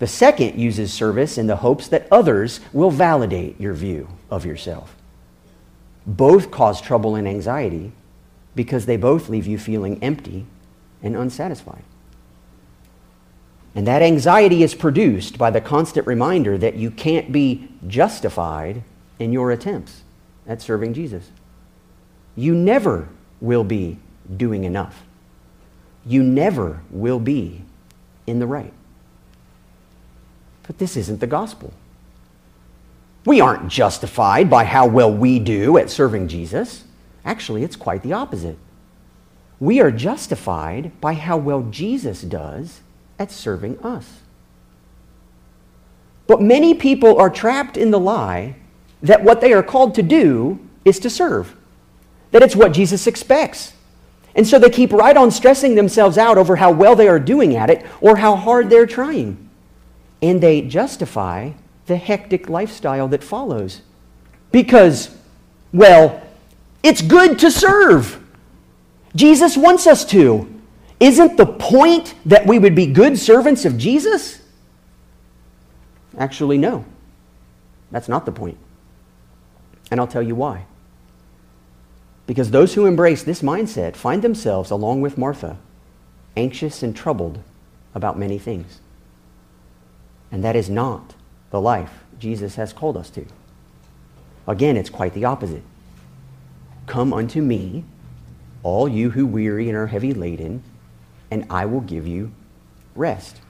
The 0.00 0.06
second 0.06 0.58
uses 0.58 0.92
service 0.92 1.36
in 1.36 1.46
the 1.46 1.56
hopes 1.56 1.86
that 1.88 2.08
others 2.10 2.60
will 2.72 2.90
validate 2.90 3.60
your 3.60 3.74
view 3.74 4.08
of 4.30 4.46
yourself. 4.46 4.96
Both 6.06 6.50
cause 6.50 6.80
trouble 6.80 7.14
and 7.14 7.28
anxiety 7.28 7.92
because 8.54 8.86
they 8.86 8.96
both 8.96 9.28
leave 9.28 9.46
you 9.46 9.58
feeling 9.58 10.02
empty 10.02 10.46
and 11.02 11.14
unsatisfied. 11.14 11.84
And 13.74 13.86
that 13.86 14.00
anxiety 14.00 14.62
is 14.62 14.74
produced 14.74 15.36
by 15.36 15.50
the 15.50 15.60
constant 15.60 16.06
reminder 16.06 16.56
that 16.56 16.76
you 16.76 16.90
can't 16.90 17.30
be 17.30 17.68
justified 17.86 18.82
in 19.18 19.34
your 19.34 19.52
attempts 19.52 20.02
at 20.46 20.62
serving 20.62 20.94
Jesus. 20.94 21.30
You 22.34 22.54
never 22.54 23.06
will 23.38 23.64
be 23.64 23.98
doing 24.34 24.64
enough. 24.64 25.02
You 26.06 26.22
never 26.22 26.80
will 26.90 27.20
be 27.20 27.62
in 28.26 28.38
the 28.38 28.46
right. 28.46 28.72
But 30.70 30.78
this 30.78 30.96
isn't 30.96 31.18
the 31.18 31.26
gospel. 31.26 31.72
We 33.26 33.40
aren't 33.40 33.66
justified 33.66 34.48
by 34.48 34.62
how 34.62 34.86
well 34.86 35.12
we 35.12 35.40
do 35.40 35.76
at 35.76 35.90
serving 35.90 36.28
Jesus. 36.28 36.84
Actually, 37.24 37.64
it's 37.64 37.74
quite 37.74 38.04
the 38.04 38.12
opposite. 38.12 38.56
We 39.58 39.80
are 39.80 39.90
justified 39.90 40.92
by 41.00 41.14
how 41.14 41.38
well 41.38 41.62
Jesus 41.62 42.22
does 42.22 42.82
at 43.18 43.32
serving 43.32 43.80
us. 43.80 44.20
But 46.28 46.40
many 46.40 46.74
people 46.74 47.18
are 47.18 47.30
trapped 47.30 47.76
in 47.76 47.90
the 47.90 47.98
lie 47.98 48.54
that 49.02 49.24
what 49.24 49.40
they 49.40 49.52
are 49.52 49.64
called 49.64 49.96
to 49.96 50.04
do 50.04 50.60
is 50.84 51.00
to 51.00 51.10
serve, 51.10 51.56
that 52.30 52.44
it's 52.44 52.54
what 52.54 52.70
Jesus 52.70 53.08
expects. 53.08 53.72
And 54.36 54.46
so 54.46 54.56
they 54.60 54.70
keep 54.70 54.92
right 54.92 55.16
on 55.16 55.32
stressing 55.32 55.74
themselves 55.74 56.16
out 56.16 56.38
over 56.38 56.54
how 56.54 56.70
well 56.70 56.94
they 56.94 57.08
are 57.08 57.18
doing 57.18 57.56
at 57.56 57.70
it 57.70 57.84
or 58.00 58.18
how 58.18 58.36
hard 58.36 58.70
they're 58.70 58.86
trying. 58.86 59.49
And 60.22 60.40
they 60.40 60.62
justify 60.62 61.52
the 61.86 61.96
hectic 61.96 62.48
lifestyle 62.48 63.08
that 63.08 63.24
follows. 63.24 63.82
Because, 64.52 65.16
well, 65.72 66.22
it's 66.82 67.02
good 67.02 67.38
to 67.40 67.50
serve. 67.50 68.22
Jesus 69.14 69.56
wants 69.56 69.86
us 69.86 70.04
to. 70.06 70.48
Isn't 70.98 71.36
the 71.36 71.46
point 71.46 72.14
that 72.26 72.46
we 72.46 72.58
would 72.58 72.74
be 72.74 72.86
good 72.86 73.18
servants 73.18 73.64
of 73.64 73.78
Jesus? 73.78 74.40
Actually, 76.18 76.58
no. 76.58 76.84
That's 77.90 78.08
not 78.08 78.26
the 78.26 78.32
point. 78.32 78.58
And 79.90 79.98
I'll 79.98 80.06
tell 80.06 80.22
you 80.22 80.34
why. 80.34 80.66
Because 82.26 82.50
those 82.50 82.74
who 82.74 82.86
embrace 82.86 83.22
this 83.22 83.42
mindset 83.42 83.96
find 83.96 84.22
themselves, 84.22 84.70
along 84.70 85.00
with 85.00 85.18
Martha, 85.18 85.58
anxious 86.36 86.82
and 86.82 86.94
troubled 86.94 87.42
about 87.94 88.18
many 88.18 88.38
things. 88.38 88.80
And 90.32 90.44
that 90.44 90.56
is 90.56 90.70
not 90.70 91.14
the 91.50 91.60
life 91.60 92.04
Jesus 92.18 92.56
has 92.56 92.72
called 92.72 92.96
us 92.96 93.10
to. 93.10 93.26
Again, 94.46 94.76
it's 94.76 94.90
quite 94.90 95.14
the 95.14 95.24
opposite. 95.24 95.62
Come 96.86 97.12
unto 97.12 97.40
me, 97.40 97.84
all 98.62 98.88
you 98.88 99.10
who 99.10 99.26
weary 99.26 99.68
and 99.68 99.76
are 99.76 99.86
heavy 99.86 100.12
laden, 100.12 100.62
and 101.30 101.46
I 101.48 101.66
will 101.66 101.80
give 101.80 102.06
you 102.06 102.32
rest. 102.94 103.40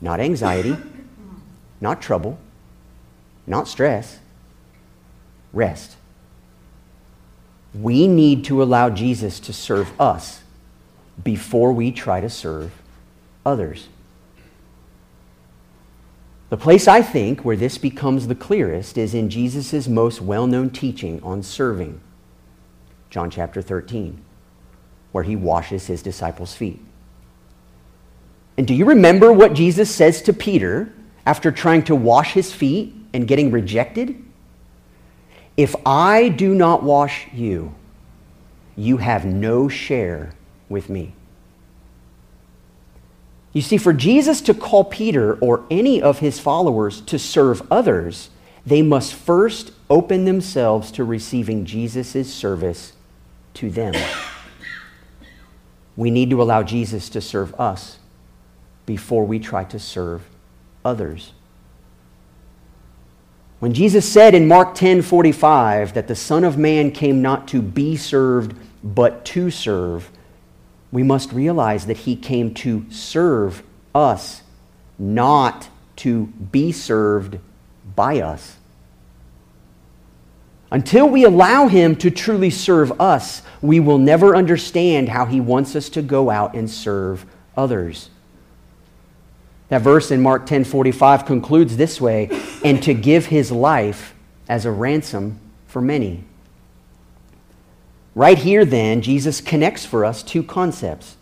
Not 0.00 0.20
anxiety, 0.20 0.76
not 1.80 2.00
trouble, 2.00 2.38
not 3.46 3.68
stress, 3.68 4.18
rest. 5.52 5.96
We 7.74 8.08
need 8.08 8.44
to 8.46 8.62
allow 8.62 8.90
Jesus 8.90 9.38
to 9.40 9.52
serve 9.52 9.92
us 10.00 10.42
before 11.22 11.72
we 11.72 11.92
try 11.92 12.20
to 12.20 12.30
serve 12.30 12.72
others. 13.44 13.88
The 16.50 16.56
place 16.56 16.88
I 16.88 17.00
think 17.00 17.44
where 17.44 17.56
this 17.56 17.78
becomes 17.78 18.26
the 18.26 18.34
clearest 18.34 18.98
is 18.98 19.14
in 19.14 19.30
Jesus' 19.30 19.86
most 19.86 20.20
well 20.20 20.48
known 20.48 20.70
teaching 20.70 21.22
on 21.22 21.44
serving, 21.44 22.00
John 23.08 23.30
chapter 23.30 23.62
13, 23.62 24.20
where 25.12 25.22
he 25.22 25.36
washes 25.36 25.86
his 25.86 26.02
disciples' 26.02 26.54
feet. 26.54 26.80
And 28.58 28.66
do 28.66 28.74
you 28.74 28.84
remember 28.84 29.32
what 29.32 29.54
Jesus 29.54 29.94
says 29.94 30.20
to 30.22 30.32
Peter 30.32 30.92
after 31.24 31.52
trying 31.52 31.84
to 31.84 31.94
wash 31.94 32.32
his 32.32 32.52
feet 32.52 32.96
and 33.14 33.28
getting 33.28 33.52
rejected? 33.52 34.20
If 35.56 35.76
I 35.86 36.30
do 36.30 36.52
not 36.52 36.82
wash 36.82 37.28
you, 37.32 37.76
you 38.74 38.96
have 38.96 39.24
no 39.24 39.68
share 39.68 40.32
with 40.68 40.90
me. 40.90 41.14
You 43.52 43.62
see, 43.62 43.78
for 43.78 43.92
Jesus 43.92 44.40
to 44.42 44.54
call 44.54 44.84
Peter 44.84 45.34
or 45.34 45.64
any 45.70 46.00
of 46.00 46.20
his 46.20 46.38
followers 46.38 47.00
to 47.02 47.18
serve 47.18 47.62
others, 47.70 48.30
they 48.64 48.82
must 48.82 49.14
first 49.14 49.72
open 49.88 50.24
themselves 50.24 50.92
to 50.92 51.04
receiving 51.04 51.64
Jesus' 51.64 52.32
service 52.32 52.92
to 53.54 53.70
them. 53.70 53.94
We 55.96 56.10
need 56.10 56.30
to 56.30 56.40
allow 56.40 56.62
Jesus 56.62 57.08
to 57.10 57.20
serve 57.20 57.54
us 57.58 57.98
before 58.86 59.26
we 59.26 59.38
try 59.38 59.64
to 59.64 59.78
serve 59.78 60.22
others. 60.84 61.32
When 63.58 63.74
Jesus 63.74 64.10
said 64.10 64.34
in 64.34 64.48
Mark 64.48 64.74
10 64.74 65.02
45 65.02 65.92
that 65.94 66.08
the 66.08 66.16
Son 66.16 66.44
of 66.44 66.56
Man 66.56 66.90
came 66.90 67.20
not 67.20 67.46
to 67.48 67.60
be 67.60 67.96
served, 67.96 68.54
but 68.82 69.24
to 69.26 69.50
serve, 69.50 70.08
we 70.92 71.02
must 71.02 71.32
realize 71.32 71.86
that 71.86 71.98
he 71.98 72.16
came 72.16 72.54
to 72.54 72.84
serve 72.90 73.62
us, 73.94 74.42
not 74.98 75.68
to 75.96 76.26
be 76.26 76.72
served 76.72 77.38
by 77.94 78.20
us. 78.20 78.56
Until 80.70 81.08
we 81.08 81.24
allow 81.24 81.66
him 81.66 81.96
to 81.96 82.10
truly 82.10 82.50
serve 82.50 83.00
us, 83.00 83.42
we 83.60 83.80
will 83.80 83.98
never 83.98 84.36
understand 84.36 85.08
how 85.08 85.26
he 85.26 85.40
wants 85.40 85.74
us 85.74 85.88
to 85.90 86.02
go 86.02 86.30
out 86.30 86.54
and 86.54 86.70
serve 86.70 87.26
others. 87.56 88.08
That 89.68 89.82
verse 89.82 90.10
in 90.10 90.20
Mark 90.20 90.46
10:45 90.46 91.26
concludes 91.26 91.76
this 91.76 92.00
way, 92.00 92.30
and 92.64 92.82
to 92.82 92.94
give 92.94 93.26
his 93.26 93.52
life 93.52 94.14
as 94.48 94.64
a 94.64 94.70
ransom 94.70 95.38
for 95.66 95.80
many. 95.80 96.24
Right 98.20 98.36
here, 98.36 98.66
then, 98.66 99.00
Jesus 99.00 99.40
connects 99.40 99.86
for 99.86 100.04
us 100.04 100.22
two 100.22 100.42
concepts 100.42 101.16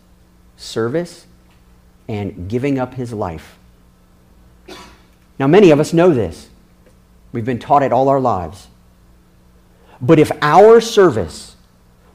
service 0.57 1.27
and 2.09 2.49
giving 2.49 2.77
up 2.77 2.95
his 2.95 3.13
life. 3.13 3.57
Now, 5.39 5.47
many 5.47 5.71
of 5.71 5.79
us 5.79 5.93
know 5.93 6.13
this. 6.13 6.49
We've 7.31 7.45
been 7.45 7.57
taught 7.57 7.83
it 7.83 7.93
all 7.93 8.09
our 8.09 8.19
lives. 8.19 8.67
But 10.01 10.19
if 10.19 10.29
our 10.41 10.81
service 10.81 11.55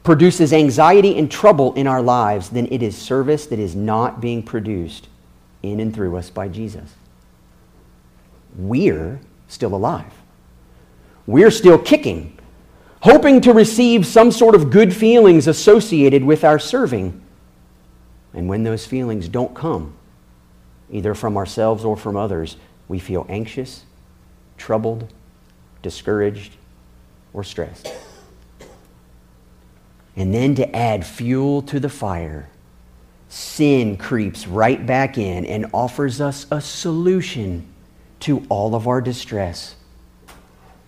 produces 0.02 0.52
anxiety 0.52 1.16
and 1.16 1.30
trouble 1.30 1.72
in 1.72 1.86
our 1.86 2.02
lives, 2.02 2.50
then 2.50 2.68
it 2.70 2.82
is 2.82 2.94
service 2.94 3.46
that 3.46 3.58
is 3.58 3.74
not 3.74 4.20
being 4.20 4.42
produced 4.42 5.08
in 5.62 5.80
and 5.80 5.94
through 5.94 6.14
us 6.14 6.28
by 6.28 6.48
Jesus. 6.48 6.92
We're 8.54 9.18
still 9.48 9.74
alive. 9.74 10.12
We're 11.26 11.50
still 11.50 11.78
kicking 11.78 12.38
hoping 13.04 13.38
to 13.38 13.52
receive 13.52 14.06
some 14.06 14.30
sort 14.30 14.54
of 14.54 14.70
good 14.70 14.96
feelings 14.96 15.46
associated 15.46 16.24
with 16.24 16.42
our 16.42 16.58
serving. 16.58 17.20
And 18.32 18.48
when 18.48 18.62
those 18.62 18.86
feelings 18.86 19.28
don't 19.28 19.54
come, 19.54 19.94
either 20.90 21.14
from 21.14 21.36
ourselves 21.36 21.84
or 21.84 21.98
from 21.98 22.16
others, 22.16 22.56
we 22.88 22.98
feel 22.98 23.26
anxious, 23.28 23.84
troubled, 24.56 25.12
discouraged, 25.82 26.56
or 27.34 27.44
stressed. 27.44 27.92
And 30.16 30.32
then 30.32 30.54
to 30.54 30.74
add 30.74 31.04
fuel 31.04 31.60
to 31.60 31.78
the 31.78 31.90
fire, 31.90 32.48
sin 33.28 33.98
creeps 33.98 34.46
right 34.46 34.86
back 34.86 35.18
in 35.18 35.44
and 35.44 35.66
offers 35.74 36.22
us 36.22 36.46
a 36.50 36.58
solution 36.58 37.66
to 38.20 38.46
all 38.48 38.74
of 38.74 38.88
our 38.88 39.02
distress. 39.02 39.74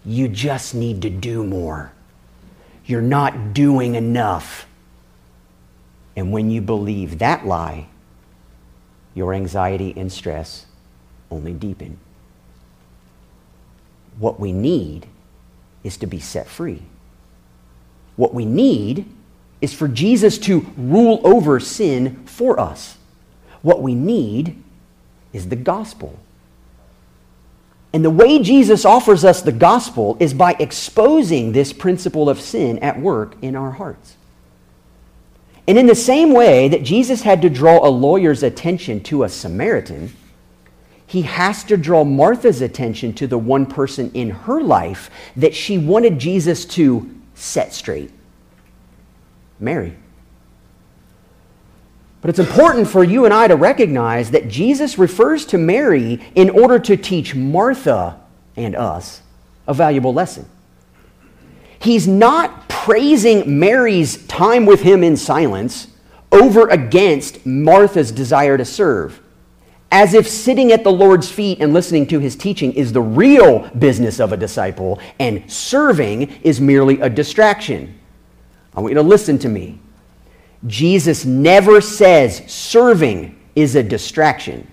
You 0.02 0.28
just 0.28 0.74
need 0.74 1.02
to 1.02 1.10
do 1.10 1.44
more. 1.44 1.92
You're 2.86 3.02
not 3.02 3.52
doing 3.52 3.96
enough. 3.96 4.66
And 6.14 6.32
when 6.32 6.50
you 6.50 6.60
believe 6.60 7.18
that 7.18 7.44
lie, 7.46 7.88
your 9.14 9.34
anxiety 9.34 9.92
and 9.96 10.10
stress 10.10 10.66
only 11.30 11.52
deepen. 11.52 11.98
What 14.18 14.40
we 14.40 14.52
need 14.52 15.06
is 15.82 15.96
to 15.98 16.06
be 16.06 16.20
set 16.20 16.46
free. 16.46 16.82
What 18.16 18.32
we 18.32 18.44
need 18.44 19.06
is 19.60 19.74
for 19.74 19.88
Jesus 19.88 20.38
to 20.38 20.66
rule 20.76 21.20
over 21.24 21.60
sin 21.60 22.24
for 22.26 22.58
us. 22.58 22.96
What 23.62 23.82
we 23.82 23.94
need 23.94 24.62
is 25.32 25.48
the 25.48 25.56
gospel. 25.56 26.18
And 27.96 28.04
the 28.04 28.10
way 28.10 28.40
Jesus 28.40 28.84
offers 28.84 29.24
us 29.24 29.40
the 29.40 29.50
gospel 29.50 30.18
is 30.20 30.34
by 30.34 30.54
exposing 30.58 31.52
this 31.52 31.72
principle 31.72 32.28
of 32.28 32.38
sin 32.38 32.78
at 32.80 33.00
work 33.00 33.36
in 33.40 33.56
our 33.56 33.70
hearts. 33.70 34.18
And 35.66 35.78
in 35.78 35.86
the 35.86 35.94
same 35.94 36.34
way 36.34 36.68
that 36.68 36.82
Jesus 36.82 37.22
had 37.22 37.40
to 37.40 37.48
draw 37.48 37.82
a 37.82 37.88
lawyer's 37.88 38.42
attention 38.42 39.02
to 39.04 39.24
a 39.24 39.30
Samaritan, 39.30 40.14
he 41.06 41.22
has 41.22 41.64
to 41.64 41.78
draw 41.78 42.04
Martha's 42.04 42.60
attention 42.60 43.14
to 43.14 43.26
the 43.26 43.38
one 43.38 43.64
person 43.64 44.10
in 44.12 44.28
her 44.28 44.60
life 44.60 45.08
that 45.34 45.54
she 45.54 45.78
wanted 45.78 46.18
Jesus 46.18 46.66
to 46.66 47.18
set 47.34 47.72
straight 47.72 48.10
Mary. 49.58 49.96
But 52.26 52.30
it's 52.30 52.48
important 52.48 52.88
for 52.88 53.04
you 53.04 53.24
and 53.24 53.32
I 53.32 53.46
to 53.46 53.54
recognize 53.54 54.32
that 54.32 54.48
Jesus 54.48 54.98
refers 54.98 55.46
to 55.46 55.58
Mary 55.58 56.20
in 56.34 56.50
order 56.50 56.76
to 56.80 56.96
teach 56.96 57.36
Martha 57.36 58.20
and 58.56 58.74
us 58.74 59.22
a 59.68 59.72
valuable 59.72 60.12
lesson. 60.12 60.44
He's 61.78 62.08
not 62.08 62.68
praising 62.68 63.60
Mary's 63.60 64.26
time 64.26 64.66
with 64.66 64.80
him 64.82 65.04
in 65.04 65.16
silence 65.16 65.86
over 66.32 66.66
against 66.66 67.46
Martha's 67.46 68.10
desire 68.10 68.58
to 68.58 68.64
serve, 68.64 69.22
as 69.92 70.12
if 70.12 70.26
sitting 70.26 70.72
at 70.72 70.82
the 70.82 70.90
Lord's 70.90 71.30
feet 71.30 71.60
and 71.60 71.72
listening 71.72 72.08
to 72.08 72.18
his 72.18 72.34
teaching 72.34 72.72
is 72.72 72.92
the 72.92 73.00
real 73.00 73.68
business 73.78 74.18
of 74.18 74.32
a 74.32 74.36
disciple, 74.36 74.98
and 75.20 75.48
serving 75.48 76.22
is 76.42 76.60
merely 76.60 77.00
a 77.00 77.08
distraction. 77.08 77.96
I 78.74 78.80
want 78.80 78.90
you 78.90 78.96
to 78.96 79.02
listen 79.02 79.38
to 79.38 79.48
me. 79.48 79.78
Jesus 80.66 81.24
never 81.24 81.80
says 81.80 82.42
serving 82.46 83.38
is 83.54 83.74
a 83.74 83.82
distraction. 83.82 84.70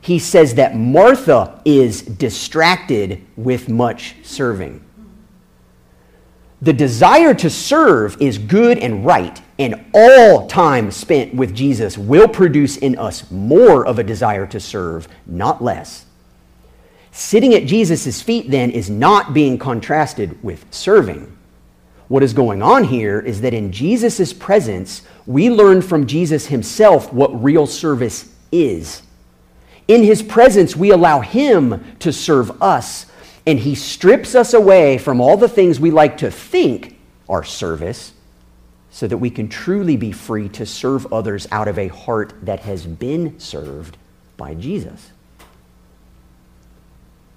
He 0.00 0.18
says 0.18 0.54
that 0.56 0.76
Martha 0.76 1.60
is 1.64 2.02
distracted 2.02 3.24
with 3.36 3.68
much 3.68 4.16
serving. 4.22 4.84
The 6.60 6.72
desire 6.72 7.34
to 7.34 7.50
serve 7.50 8.16
is 8.20 8.38
good 8.38 8.78
and 8.78 9.04
right, 9.04 9.40
and 9.58 9.84
all 9.92 10.46
time 10.46 10.90
spent 10.90 11.34
with 11.34 11.54
Jesus 11.54 11.98
will 11.98 12.28
produce 12.28 12.76
in 12.76 12.96
us 12.98 13.30
more 13.30 13.86
of 13.86 13.98
a 13.98 14.04
desire 14.04 14.46
to 14.46 14.60
serve, 14.60 15.08
not 15.26 15.62
less. 15.62 16.06
Sitting 17.12 17.54
at 17.54 17.66
Jesus' 17.66 18.22
feet, 18.22 18.50
then, 18.50 18.70
is 18.70 18.88
not 18.90 19.34
being 19.34 19.58
contrasted 19.58 20.42
with 20.42 20.64
serving. 20.70 21.36
What 22.08 22.22
is 22.22 22.32
going 22.32 22.62
on 22.62 22.84
here 22.84 23.18
is 23.18 23.40
that 23.40 23.54
in 23.54 23.72
Jesus' 23.72 24.32
presence, 24.32 25.02
we 25.26 25.48
learn 25.50 25.80
from 25.80 26.06
Jesus 26.06 26.46
himself 26.46 27.12
what 27.12 27.42
real 27.42 27.66
service 27.66 28.30
is. 28.52 29.02
In 29.88 30.02
his 30.02 30.22
presence, 30.22 30.76
we 30.76 30.90
allow 30.90 31.20
him 31.20 31.96
to 32.00 32.12
serve 32.12 32.62
us, 32.62 33.06
And 33.46 33.58
he 33.58 33.74
strips 33.74 34.34
us 34.34 34.54
away 34.54 34.96
from 34.96 35.20
all 35.20 35.36
the 35.36 35.48
things 35.48 35.78
we 35.78 35.90
like 35.90 36.16
to 36.18 36.30
think 36.30 36.98
are 37.28 37.44
service 37.44 38.14
so 38.90 39.06
that 39.06 39.18
we 39.18 39.28
can 39.28 39.48
truly 39.48 39.96
be 39.96 40.12
free 40.12 40.48
to 40.48 40.64
serve 40.64 41.12
others 41.12 41.46
out 41.50 41.68
of 41.68 41.78
a 41.78 41.88
heart 41.88 42.32
that 42.42 42.60
has 42.60 42.86
been 42.86 43.38
served 43.38 43.98
by 44.36 44.54
Jesus. 44.54 45.10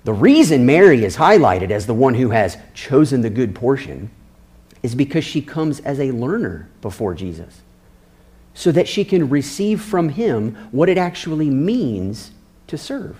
The 0.06 0.14
reason 0.14 0.66
Mary 0.66 1.04
is 1.04 1.18
highlighted 1.18 1.72
as 1.72 1.88
the 1.88 1.94
one 1.94 2.14
who 2.14 2.30
has 2.30 2.58
chosen 2.74 3.22
the 3.22 3.30
good 3.30 3.54
portion 3.54 4.10
is 4.84 4.96
because 4.96 5.24
she 5.24 5.42
comes 5.42 5.80
as 5.80 6.00
a 6.00 6.12
learner 6.12 6.70
before 6.82 7.13
Jesus, 7.13 7.62
so 8.54 8.72
that 8.72 8.88
she 8.88 9.04
can 9.04 9.30
receive 9.30 9.82
from 9.82 10.10
him 10.10 10.56
what 10.72 10.90
it 10.90 10.98
actually 10.98 11.50
means 11.50 12.32
to 12.68 12.78
serve. 12.78 13.20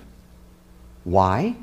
Why? 1.04 1.56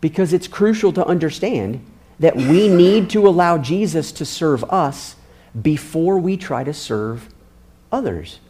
Because 0.00 0.32
it's 0.32 0.48
crucial 0.48 0.92
to 0.92 1.06
understand 1.06 1.84
that 2.18 2.36
we 2.36 2.68
need 2.68 3.10
to 3.10 3.26
allow 3.26 3.58
Jesus 3.58 4.12
to 4.12 4.24
serve 4.24 4.64
us 4.64 5.16
before 5.60 6.18
we 6.18 6.36
try 6.36 6.64
to 6.64 6.74
serve 6.74 7.28
others. 7.90 8.40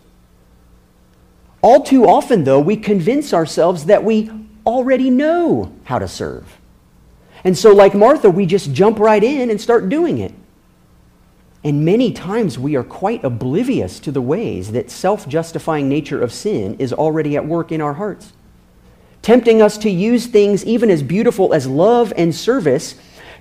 All 1.60 1.82
too 1.82 2.06
often, 2.06 2.44
though, 2.44 2.60
we 2.60 2.76
convince 2.76 3.32
ourselves 3.34 3.86
that 3.86 4.04
we 4.04 4.30
already 4.64 5.10
know 5.10 5.72
how 5.84 5.98
to 5.98 6.08
serve. 6.08 6.57
And 7.44 7.56
so, 7.56 7.72
like 7.72 7.94
Martha, 7.94 8.30
we 8.30 8.46
just 8.46 8.72
jump 8.72 8.98
right 8.98 9.22
in 9.22 9.50
and 9.50 9.60
start 9.60 9.88
doing 9.88 10.18
it. 10.18 10.32
And 11.64 11.84
many 11.84 12.12
times 12.12 12.58
we 12.58 12.76
are 12.76 12.84
quite 12.84 13.24
oblivious 13.24 14.00
to 14.00 14.12
the 14.12 14.22
ways 14.22 14.72
that 14.72 14.90
self 14.90 15.28
justifying 15.28 15.88
nature 15.88 16.22
of 16.22 16.32
sin 16.32 16.76
is 16.78 16.92
already 16.92 17.36
at 17.36 17.46
work 17.46 17.72
in 17.72 17.80
our 17.80 17.94
hearts, 17.94 18.32
tempting 19.22 19.60
us 19.60 19.76
to 19.78 19.90
use 19.90 20.26
things 20.26 20.64
even 20.64 20.90
as 20.90 21.02
beautiful 21.02 21.52
as 21.52 21.66
love 21.66 22.12
and 22.16 22.34
service 22.34 22.94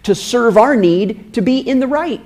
to 0.04 0.16
serve 0.16 0.58
our 0.58 0.76
need 0.76 1.34
to 1.34 1.42
be 1.42 1.60
in 1.60 1.80
the 1.80 1.88
right. 1.88 2.26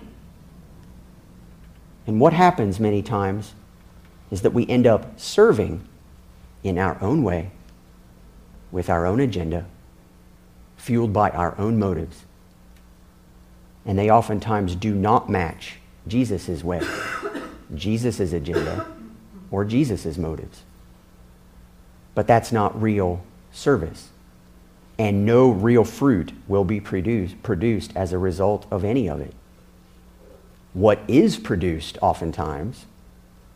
And 2.07 2.19
what 2.19 2.34
happens 2.34 2.79
many 2.79 3.01
times 3.01 3.53
is 4.31 4.41
that 4.41 4.51
we 4.53 4.67
end 4.67 4.88
up 4.88 5.19
serving 5.19 5.88
in 6.63 6.77
our 6.77 7.01
own 7.01 7.23
way, 7.23 7.51
with 8.71 8.89
our 8.89 9.05
own 9.05 9.19
agenda, 9.19 9.65
fueled 10.82 11.13
by 11.13 11.30
our 11.30 11.56
own 11.60 11.78
motives. 11.78 12.26
And 13.86 13.98
they 14.00 14.10
oftentimes 14.10 14.76
do 14.76 14.96
not 14.96 15.30
match 15.30 15.78
Jesus' 16.08 16.63
way, 16.63 16.82
Jesus' 17.76 18.34
agenda, 18.34 18.88
or 19.52 19.63
Jesus' 19.63 20.17
motives. 20.17 20.63
But 22.15 22.26
that's 22.26 22.52
not 22.52 22.82
real 22.82 23.24
service. 23.52 24.10
And 24.98 25.24
no 25.26 25.52
real 25.52 25.84
fruit 25.84 26.32
will 26.48 26.65
be 26.65 26.82
produced, 26.82 27.41
produced 27.44 27.96
as 27.96 28.12
a 28.12 28.17
result 28.17 28.65
of 28.72 28.84
any 28.84 29.08
of 29.08 29.20
it. 29.20 29.36
What 30.74 31.00
is 31.08 31.38
produced 31.38 32.00
oftentimes 32.02 32.86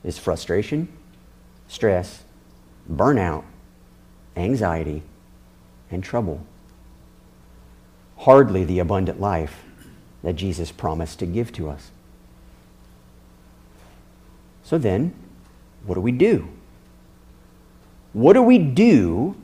is 0.03 0.19
frustration, 0.19 0.89
stress, 1.67 2.23
burnout, 2.91 3.45
anxiety, 4.35 5.01
and 5.89 6.03
trouble. 6.03 6.45
Hardly 8.25 8.65
the 8.65 8.79
abundant 8.79 9.21
life 9.21 9.63
that 10.23 10.33
Jesus 10.33 10.71
promised 10.71 11.19
to 11.19 11.27
give 11.27 11.53
to 11.53 11.69
us. 11.69 11.91
So 14.63 14.79
then, 14.79 15.13
what 15.85 15.93
do 15.93 16.01
we 16.01 16.11
do? 16.11 16.47
What 18.13 18.33
do 18.33 18.41
we 18.41 18.57
do 18.57 19.35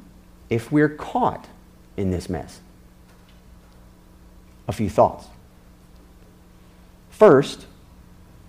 if 0.49 0.71
we're 0.71 0.89
caught 0.89 1.47
in 1.95 2.09
this 2.09 2.27
mess? 2.27 2.59
A 4.67 4.71
few 4.71 4.89
thoughts. 4.89 5.27
First, 7.11 7.67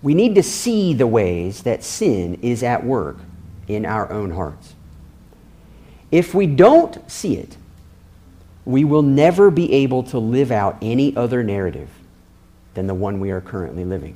we 0.01 0.15
need 0.15 0.33
to 0.33 0.41
see 0.41 0.95
the 0.95 1.05
ways 1.05 1.61
that 1.61 1.83
sin 1.83 2.39
is 2.41 2.63
at 2.63 2.83
work 2.83 3.17
in 3.67 3.85
our 3.85 4.11
own 4.11 4.31
hearts. 4.31 4.73
If 6.09 6.33
we 6.33 6.47
don't 6.47 7.07
see 7.07 7.37
it, 7.37 7.55
we 8.65 8.83
will 8.83 9.01
never 9.01 9.51
be 9.51 9.71
able 9.73 10.03
to 10.03 10.19
live 10.19 10.51
out 10.51 10.77
any 10.81 11.15
other 11.15 11.43
narrative 11.43 11.89
than 12.73 12.87
the 12.87 12.93
one 12.93 13.19
we 13.19 13.31
are 13.31 13.41
currently 13.41 13.83
living. 13.83 14.15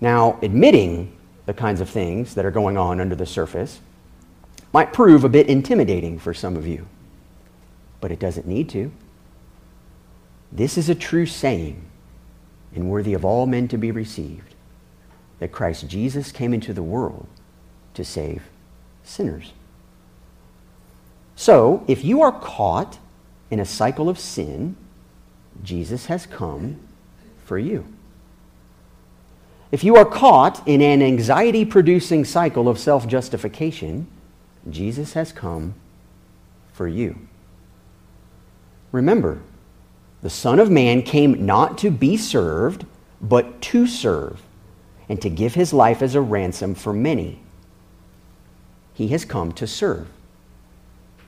Now, 0.00 0.38
admitting 0.42 1.16
the 1.46 1.54
kinds 1.54 1.80
of 1.80 1.88
things 1.88 2.34
that 2.34 2.44
are 2.44 2.50
going 2.50 2.76
on 2.76 3.00
under 3.00 3.14
the 3.14 3.26
surface 3.26 3.80
might 4.72 4.92
prove 4.92 5.24
a 5.24 5.28
bit 5.28 5.48
intimidating 5.48 6.18
for 6.18 6.34
some 6.34 6.56
of 6.56 6.66
you, 6.66 6.86
but 8.00 8.12
it 8.12 8.18
doesn't 8.18 8.46
need 8.46 8.68
to. 8.70 8.92
This 10.52 10.76
is 10.76 10.88
a 10.88 10.94
true 10.94 11.26
saying 11.26 11.82
and 12.74 12.90
worthy 12.90 13.14
of 13.14 13.24
all 13.24 13.46
men 13.46 13.68
to 13.68 13.78
be 13.78 13.90
received 13.90 14.54
that 15.38 15.52
Christ 15.52 15.88
Jesus 15.88 16.32
came 16.32 16.52
into 16.52 16.72
the 16.72 16.82
world 16.82 17.26
to 17.94 18.04
save 18.04 18.42
sinners. 19.02 19.52
So, 21.36 21.84
if 21.88 22.04
you 22.04 22.22
are 22.22 22.32
caught 22.32 22.98
in 23.50 23.60
a 23.60 23.64
cycle 23.64 24.08
of 24.08 24.18
sin, 24.18 24.76
Jesus 25.62 26.06
has 26.06 26.26
come 26.26 26.80
for 27.44 27.58
you. 27.58 27.86
If 29.72 29.82
you 29.82 29.96
are 29.96 30.04
caught 30.04 30.66
in 30.68 30.80
an 30.80 31.02
anxiety 31.02 31.64
producing 31.64 32.24
cycle 32.24 32.68
of 32.68 32.78
self 32.78 33.08
justification, 33.08 34.06
Jesus 34.70 35.14
has 35.14 35.32
come 35.32 35.74
for 36.72 36.86
you. 36.86 37.18
Remember, 38.92 39.40
the 40.22 40.30
Son 40.30 40.60
of 40.60 40.70
Man 40.70 41.02
came 41.02 41.44
not 41.44 41.76
to 41.78 41.90
be 41.90 42.16
served, 42.16 42.86
but 43.20 43.60
to 43.62 43.86
serve, 43.86 44.42
and 45.08 45.20
to 45.20 45.28
give 45.28 45.54
his 45.54 45.72
life 45.72 46.00
as 46.00 46.14
a 46.14 46.20
ransom 46.20 46.74
for 46.74 46.92
many. 46.92 47.40
He 48.94 49.08
has 49.08 49.24
come 49.24 49.52
to 49.52 49.66
serve. 49.66 50.06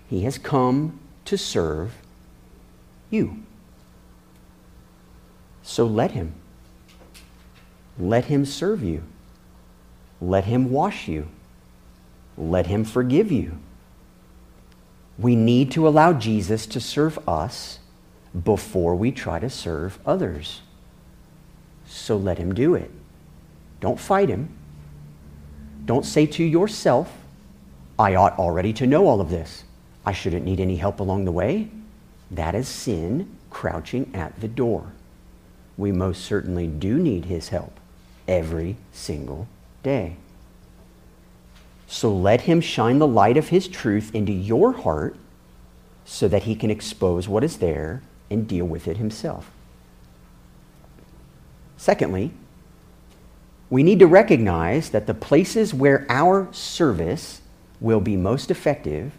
He 0.09 0.23
has 0.23 0.39
come 0.39 0.99
to 1.25 1.37
serve 1.37 1.95
you. 3.11 3.43
So 5.63 5.85
let 5.87 6.13
him. 6.13 6.35
Let 7.99 8.27
him 8.27 8.45
serve 8.45 8.83
you. 8.83 9.03
Let 10.21 10.45
him 10.45 10.71
wash 10.71 11.09
you. 11.09 11.29
Let 12.39 12.67
him 12.67 12.85
forgive 12.85 13.33
you. 13.33 13.59
We 15.19 15.35
need 15.35 15.71
to 15.73 15.89
allow 15.89 16.13
Jesus 16.13 16.67
to 16.67 16.81
serve 16.81 17.19
us 17.29 17.79
before 18.45 18.95
we 18.95 19.11
try 19.11 19.39
to 19.39 19.49
serve 19.49 19.99
others. 20.05 20.61
So 21.87 22.17
let 22.17 22.39
him 22.39 22.55
do 22.55 22.75
it. 22.75 22.91
Don't 23.81 23.99
fight 23.99 24.29
him. 24.29 24.51
Don't 25.85 26.05
say 26.05 26.27
to 26.27 26.45
yourself, 26.45 27.13
I 27.99 28.15
ought 28.15 28.39
already 28.39 28.73
to 28.75 28.87
know 28.87 29.07
all 29.07 29.21
of 29.21 29.31
this. 29.31 29.65
I 30.07 30.13
shouldn't 30.13 30.45
need 30.45 30.61
any 30.61 30.77
help 30.77 31.01
along 31.01 31.25
the 31.25 31.33
way. 31.33 31.69
That 32.31 32.55
is 32.55 32.69
sin 32.69 33.37
crouching 33.51 34.11
at 34.15 34.41
the 34.41 34.49
door. 34.49 34.93
We 35.77 35.91
most 35.91 36.25
certainly 36.25 36.69
do 36.69 36.97
need 36.97 37.25
his 37.25 37.49
help 37.49 37.79
every 38.29 38.77
single 38.93 39.49
day. 39.83 40.17
So 41.89 42.13
let 42.13 42.43
him 42.43 42.61
shine 42.61 42.99
the 42.99 43.07
light 43.07 43.37
of 43.37 43.49
his 43.49 43.69
truth 43.69 44.15
into 44.15 44.33
your 44.33 44.73
heart 44.73 45.17
so 46.05 46.29
that 46.29 46.45
he 46.45 46.55
can 46.55 46.71
expose 46.71 47.29
what 47.29 47.45
is 47.45 47.59
there 47.59 48.03
and 48.31 48.49
deal 48.49 48.65
with 48.65 48.89
it 48.89 48.97
himself. 48.97 49.51
Secondly, 51.77 52.33
we 53.69 53.83
need 53.83 53.99
to 53.99 54.07
recognize 54.07 54.91
that 54.91 55.07
the 55.07 55.15
places 55.15 55.75
where 55.75 56.07
our 56.09 56.49
service 56.53 57.41
will 57.81 58.01
be 58.01 58.17
most 58.17 58.51
effective 58.51 59.13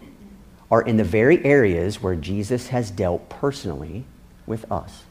are 0.69 0.81
in 0.81 0.97
the 0.97 1.03
very 1.03 1.43
areas 1.45 2.01
where 2.01 2.15
Jesus 2.15 2.67
has 2.67 2.91
dealt 2.91 3.29
personally 3.29 4.03
with 4.45 4.69
us. 4.71 5.03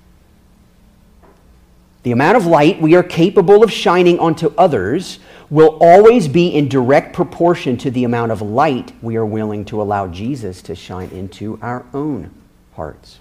The 2.03 2.12
amount 2.12 2.37
of 2.37 2.47
light 2.47 2.81
we 2.81 2.95
are 2.95 3.03
capable 3.03 3.64
of 3.64 3.73
shining 3.73 4.19
onto 4.19 4.55
others 4.57 5.19
will 5.51 5.79
always 5.81 6.29
be 6.29 6.49
in 6.49 6.69
direct 6.69 7.12
proportion 7.12 7.77
to 7.79 7.90
the 7.90 8.05
amount 8.05 8.33
of 8.33 8.42
light 8.42 8.92
we 9.03 9.16
are 9.16 9.27
willing 9.27 9.64
to 9.64 9.83
allow 9.83 10.07
Jesus 10.07 10.62
to 10.62 10.75
shine 10.75 11.11
into 11.11 11.59
our 11.62 11.85
own 11.92 12.31
hearts. 12.75 13.19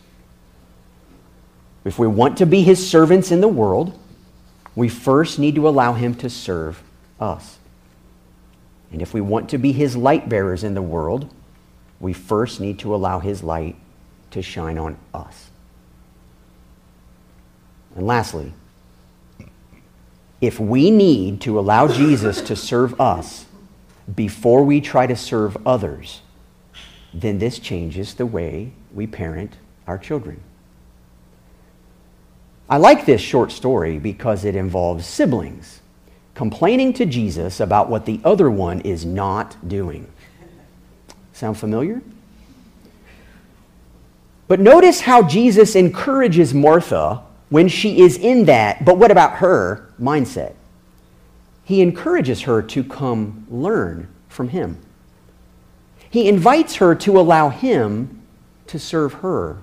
If 1.83 1.97
we 1.97 2.07
want 2.07 2.37
to 2.37 2.45
be 2.45 2.63
his 2.63 2.87
servants 2.87 3.31
in 3.31 3.41
the 3.41 3.47
world, 3.47 3.97
we 4.75 4.89
first 4.89 5.39
need 5.39 5.55
to 5.55 5.67
allow 5.67 5.93
him 5.93 6.13
to 6.15 6.29
serve 6.29 6.83
us. 7.19 7.57
And 8.91 9.01
if 9.01 9.13
we 9.13 9.21
want 9.21 9.49
to 9.49 9.57
be 9.57 9.71
his 9.71 9.95
light 9.95 10.29
bearers 10.29 10.63
in 10.63 10.73
the 10.73 10.81
world, 10.81 11.33
we 12.05 12.13
first 12.13 12.59
need 12.59 12.77
to 12.77 12.93
allow 12.93 13.17
his 13.17 13.41
light 13.41 13.75
to 14.29 14.39
shine 14.39 14.77
on 14.77 14.95
us. 15.11 15.49
And 17.95 18.05
lastly, 18.05 18.53
if 20.39 20.59
we 20.59 20.91
need 20.91 21.41
to 21.41 21.57
allow 21.57 21.87
Jesus 21.87 22.41
to 22.41 22.55
serve 22.55 23.01
us 23.01 23.47
before 24.13 24.63
we 24.63 24.81
try 24.81 25.07
to 25.07 25.15
serve 25.15 25.57
others, 25.65 26.21
then 27.11 27.39
this 27.39 27.57
changes 27.57 28.13
the 28.13 28.27
way 28.27 28.71
we 28.93 29.07
parent 29.07 29.55
our 29.87 29.97
children. 29.97 30.39
I 32.69 32.77
like 32.77 33.07
this 33.07 33.21
short 33.21 33.51
story 33.51 33.97
because 33.97 34.45
it 34.45 34.55
involves 34.55 35.07
siblings 35.07 35.81
complaining 36.35 36.93
to 36.93 37.07
Jesus 37.07 37.59
about 37.59 37.89
what 37.89 38.05
the 38.05 38.19
other 38.23 38.51
one 38.51 38.81
is 38.81 39.05
not 39.05 39.67
doing. 39.67 40.05
Sound 41.35 41.57
familiar? 41.57 42.01
But 44.47 44.61
notice 44.61 45.01
how 45.01 45.21
Jesus 45.21 45.75
encourages 45.75 46.53
Martha 46.53 47.23
when 47.49 47.67
she 47.67 47.99
is 47.99 48.15
in 48.17 48.45
that, 48.45 48.85
but 48.85 48.97
what 48.97 49.11
about 49.11 49.39
her 49.39 49.91
mindset? 49.99 50.53
He 51.65 51.81
encourages 51.81 52.43
her 52.43 52.61
to 52.61 52.85
come 52.85 53.45
learn 53.49 54.07
from 54.29 54.47
him. 54.47 54.77
He 56.09 56.29
invites 56.29 56.75
her 56.75 56.95
to 56.95 57.19
allow 57.19 57.49
him 57.49 58.21
to 58.67 58.79
serve 58.79 59.15
her. 59.15 59.57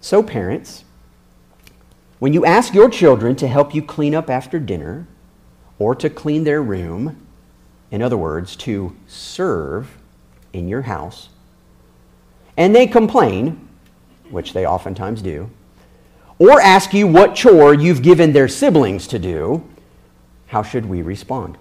So, 0.00 0.22
parents, 0.22 0.84
when 2.18 2.32
you 2.32 2.46
ask 2.46 2.72
your 2.72 2.88
children 2.88 3.36
to 3.36 3.46
help 3.46 3.74
you 3.74 3.82
clean 3.82 4.14
up 4.14 4.30
after 4.30 4.58
dinner 4.58 5.06
or 5.78 5.94
to 5.96 6.08
clean 6.08 6.44
their 6.44 6.62
room, 6.62 7.20
in 7.90 8.00
other 8.00 8.16
words, 8.16 8.56
to 8.56 8.96
serve 9.06 9.98
in 10.54 10.68
your 10.68 10.82
house, 10.82 11.28
and 12.56 12.74
they 12.74 12.86
complain, 12.86 13.68
which 14.30 14.52
they 14.52 14.66
oftentimes 14.66 15.22
do, 15.22 15.50
or 16.38 16.60
ask 16.60 16.92
you 16.92 17.06
what 17.06 17.34
chore 17.34 17.74
you've 17.74 18.02
given 18.02 18.32
their 18.32 18.48
siblings 18.48 19.06
to 19.08 19.18
do, 19.18 19.62
how 20.46 20.62
should 20.62 20.86
we 20.86 21.02
respond? 21.02 21.58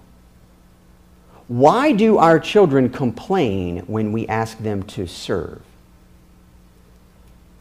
Why 1.48 1.92
do 1.92 2.18
our 2.18 2.40
children 2.40 2.90
complain 2.90 3.80
when 3.80 4.12
we 4.12 4.28
ask 4.28 4.58
them 4.60 4.84
to 4.84 5.08
serve? 5.08 5.62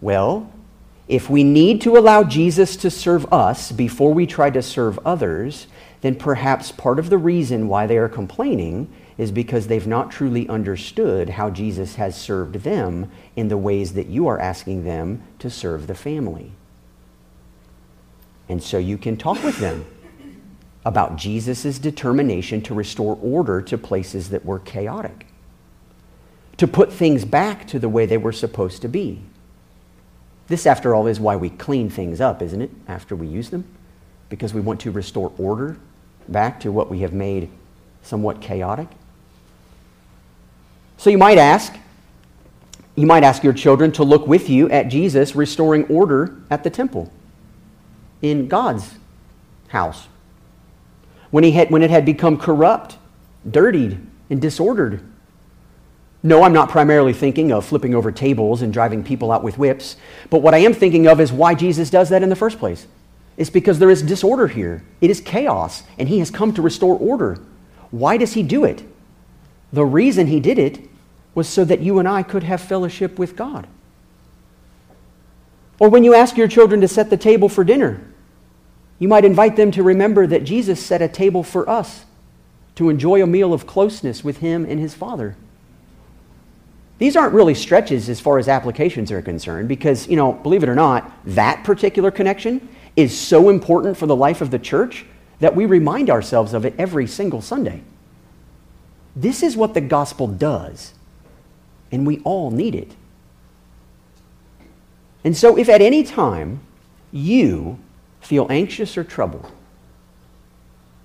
Well, 0.01 0.51
if 1.09 1.29
we 1.29 1.45
need 1.45 1.81
to 1.83 1.97
allow 1.97 2.23
Jesus 2.23 2.77
to 2.77 2.91
serve 2.91 3.31
us 3.33 3.73
before 3.73 4.15
we 4.15 4.27
try 4.27 4.51
to 4.51 4.63
serve 4.63 4.99
others, 5.05 5.67
then 6.01 6.15
perhaps 6.15 6.73
part 6.73 6.99
of 6.99 7.11
the 7.11 7.19
reason 7.19 7.69
why 7.69 7.87
they 7.87 7.99
are 7.99 8.09
complaining 8.09 8.93
is 9.19 9.31
because 9.31 9.67
they've 9.67 9.87
not 9.87 10.11
truly 10.11 10.49
understood 10.49 11.31
how 11.31 11.51
Jesus 11.51 11.97
has 11.97 12.21
served 12.21 12.57
them 12.57 13.11
in 13.37 13.49
the 13.49 13.57
ways 13.57 13.93
that 13.95 14.07
you 14.07 14.27
are 14.27 14.39
asking 14.39 14.85
them 14.85 15.23
to 15.39 15.51
serve 15.51 15.87
the 15.87 15.95
family. 15.95 16.53
And 18.49 18.63
so 18.63 18.79
you 18.79 18.99
can 18.99 19.17
talk 19.17 19.43
with 19.45 19.59
them 19.59 19.85
about 20.85 21.17
Jesus' 21.17 21.79
determination 21.79 22.61
to 22.63 22.75
restore 22.75 23.19
order 23.23 23.63
to 23.63 23.79
places 23.79 24.31
that 24.31 24.45
were 24.45 24.59
chaotic, 24.59 25.27
to 26.57 26.67
put 26.67 26.93
things 26.93 27.25
back 27.25 27.67
to 27.69 27.79
the 27.79 27.89
way 27.89 28.05
they 28.07 28.19
were 28.19 28.33
supposed 28.33 28.83
to 28.83 28.89
be. 28.89 29.23
This, 30.49 30.67
after 30.67 30.95
all, 30.95 31.07
is 31.07 31.21
why 31.21 31.37
we 31.37 31.51
clean 31.51 31.89
things 31.89 32.21
up, 32.21 32.43
isn't 32.43 32.61
it, 32.61 32.71
after 32.89 33.15
we 33.15 33.27
use 33.27 33.51
them? 33.51 33.65
Because 34.29 34.53
we 34.53 34.61
want 34.61 34.81
to 34.81 34.91
restore 34.91 35.33
order 35.39 35.77
back 36.29 36.61
to 36.61 36.73
what 36.73 36.91
we 36.91 37.01
have 37.01 37.13
made 37.13 37.49
somewhat 38.03 38.41
chaotic. 38.41 38.89
So 41.03 41.11
you 41.11 41.19
might 41.19 41.37
ask, 41.37 41.75
you 42.95 43.09
might 43.09 43.25
ask 43.25 43.43
your 43.43 43.55
children 43.55 43.91
to 43.91 44.05
look 44.05 44.29
with 44.29 44.49
you 44.49 44.71
at 44.71 44.85
Jesus 44.85 45.35
restoring 45.35 45.85
order 45.87 46.37
at 46.49 46.63
the 46.63 46.71
temple 46.71 47.11
in 48.23 48.47
God's 48.47 48.89
house. 49.67 50.07
When, 51.33 51.43
he 51.43 51.51
had, 51.51 51.73
when 51.73 51.83
it 51.83 51.91
had 51.91 52.05
become 52.05 52.37
corrupt, 52.37 52.99
dirtied, 53.51 53.99
and 54.31 54.41
disordered. 54.41 55.03
No, 56.23 56.45
I'm 56.45 56.53
not 56.53 56.69
primarily 56.69 57.13
thinking 57.13 57.51
of 57.51 57.67
flipping 57.67 57.97
over 57.97 58.13
tables 58.13 58.63
and 58.63 58.73
driving 58.73 59.03
people 59.03 59.33
out 59.33 59.43
with 59.43 59.59
whips, 59.59 59.97
but 60.31 60.41
what 60.41 60.55
I 60.55 60.59
am 60.59 60.73
thinking 60.73 61.09
of 61.09 61.21
is 61.21 61.33
why 61.33 61.57
Jesus 61.57 61.91
does 61.91 62.11
that 62.11 62.23
in 62.23 62.29
the 62.29 62.37
first 62.37 62.61
place. 62.61 62.87
It's 63.37 63.51
because 63.51 63.81
there 63.81 63.91
is 63.91 64.03
disorder 64.03 64.47
here. 64.47 64.85
It 65.01 65.11
is 65.11 65.21
chaos, 65.21 65.83
and 65.99 66.09
he 66.09 66.21
has 66.21 66.31
come 66.31 66.55
to 66.55 66.63
restore 66.63 66.97
order. 66.97 67.41
Why 67.91 68.19
does 68.19 68.35
he 68.35 68.45
do 68.45 68.65
it? 68.65 68.85
The 69.73 69.85
reason 69.85 70.29
he 70.29 70.39
did 70.39 70.61
it 70.61 70.91
was 71.35 71.49
so 71.49 71.65
that 71.65 71.81
you 71.81 71.99
and 71.99 72.09
I 72.09 72.23
could 72.23 72.43
have 72.43 72.61
fellowship 72.61 73.19
with 73.19 73.37
God. 73.37 73.67
Or 75.79 75.89
when 75.89 76.05
you 76.05 76.15
ask 76.15 76.37
your 76.37 76.49
children 76.49 76.81
to 76.83 76.89
set 76.89 77.11
the 77.11 77.17
table 77.17 77.49
for 77.49 77.65
dinner, 77.65 78.01
you 78.99 79.09
might 79.09 79.25
invite 79.25 79.57
them 79.57 79.71
to 79.73 79.83
remember 79.83 80.27
that 80.27 80.45
Jesus 80.45 80.85
set 80.85 81.03
a 81.03 81.09
table 81.09 81.43
for 81.43 81.69
us 81.69 82.05
to 82.77 82.89
enjoy 82.89 83.23
a 83.23 83.27
meal 83.27 83.53
of 83.53 83.67
closeness 83.67 84.23
with 84.23 84.39
Him 84.39 84.65
and 84.65 84.79
His 84.79 84.95
Father. 84.95 85.37
These 86.99 87.17
aren't 87.17 87.35
really 87.35 87.55
stretches 87.55 88.09
as 88.09 88.21
far 88.21 88.39
as 88.39 88.47
applications 88.47 89.11
are 89.11 89.21
concerned 89.21 89.69
because, 89.69 90.07
you 90.07 90.17
know, 90.17 90.33
believe 90.35 90.63
it 90.63 90.69
or 90.69 90.75
not, 90.77 91.11
that 91.25 91.65
particular 91.65 92.13
connection 92.13 92.69
is 92.95 93.19
so 93.19 93.49
important 93.49 93.97
for 93.97 94.07
the 94.07 94.15
life 94.15 94.41
of 94.41 94.51
the 94.51 94.59
church 94.59 95.05
that 95.41 95.57
we 95.57 95.67
remind 95.67 96.11
ourselves 96.11 96.55
of 96.55 96.65
it 96.65 96.75
every 96.79 97.09
single 97.09 97.41
Sunday. 97.41 97.83
This 99.17 99.43
is 99.43 99.57
what 99.57 99.75
the 99.75 99.81
gospel 99.81 100.29
does, 100.29 100.95
and 101.93 102.07
we 102.07 102.21
all 102.21 102.51
need 102.51 102.75
it. 102.75 102.97
And 105.25 105.37
so, 105.37 105.57
if 105.57 105.69
at 105.69 105.81
any 105.81 106.03
time 106.03 106.61
you 107.13 107.79
feel 108.21 108.47
anxious 108.51 108.97
or 108.97 109.05
troubled, 109.05 109.53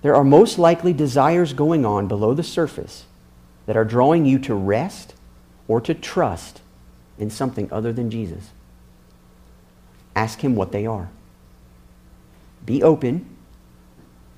there 0.02 0.16
are 0.16 0.24
most 0.24 0.58
likely 0.58 0.92
desires 0.92 1.52
going 1.52 1.84
on 1.84 2.08
below 2.08 2.34
the 2.34 2.42
surface 2.42 3.04
that 3.66 3.76
are 3.76 3.84
drawing 3.84 4.24
you 4.24 4.38
to 4.40 4.54
rest 4.54 5.14
or 5.68 5.80
to 5.82 5.94
trust 5.94 6.60
in 7.18 7.30
something 7.30 7.68
other 7.70 7.92
than 7.92 8.10
Jesus. 8.10 8.50
Ask 10.16 10.40
Him 10.40 10.56
what 10.56 10.72
they 10.72 10.86
are. 10.86 11.10
Be 12.64 12.82
open 12.82 13.26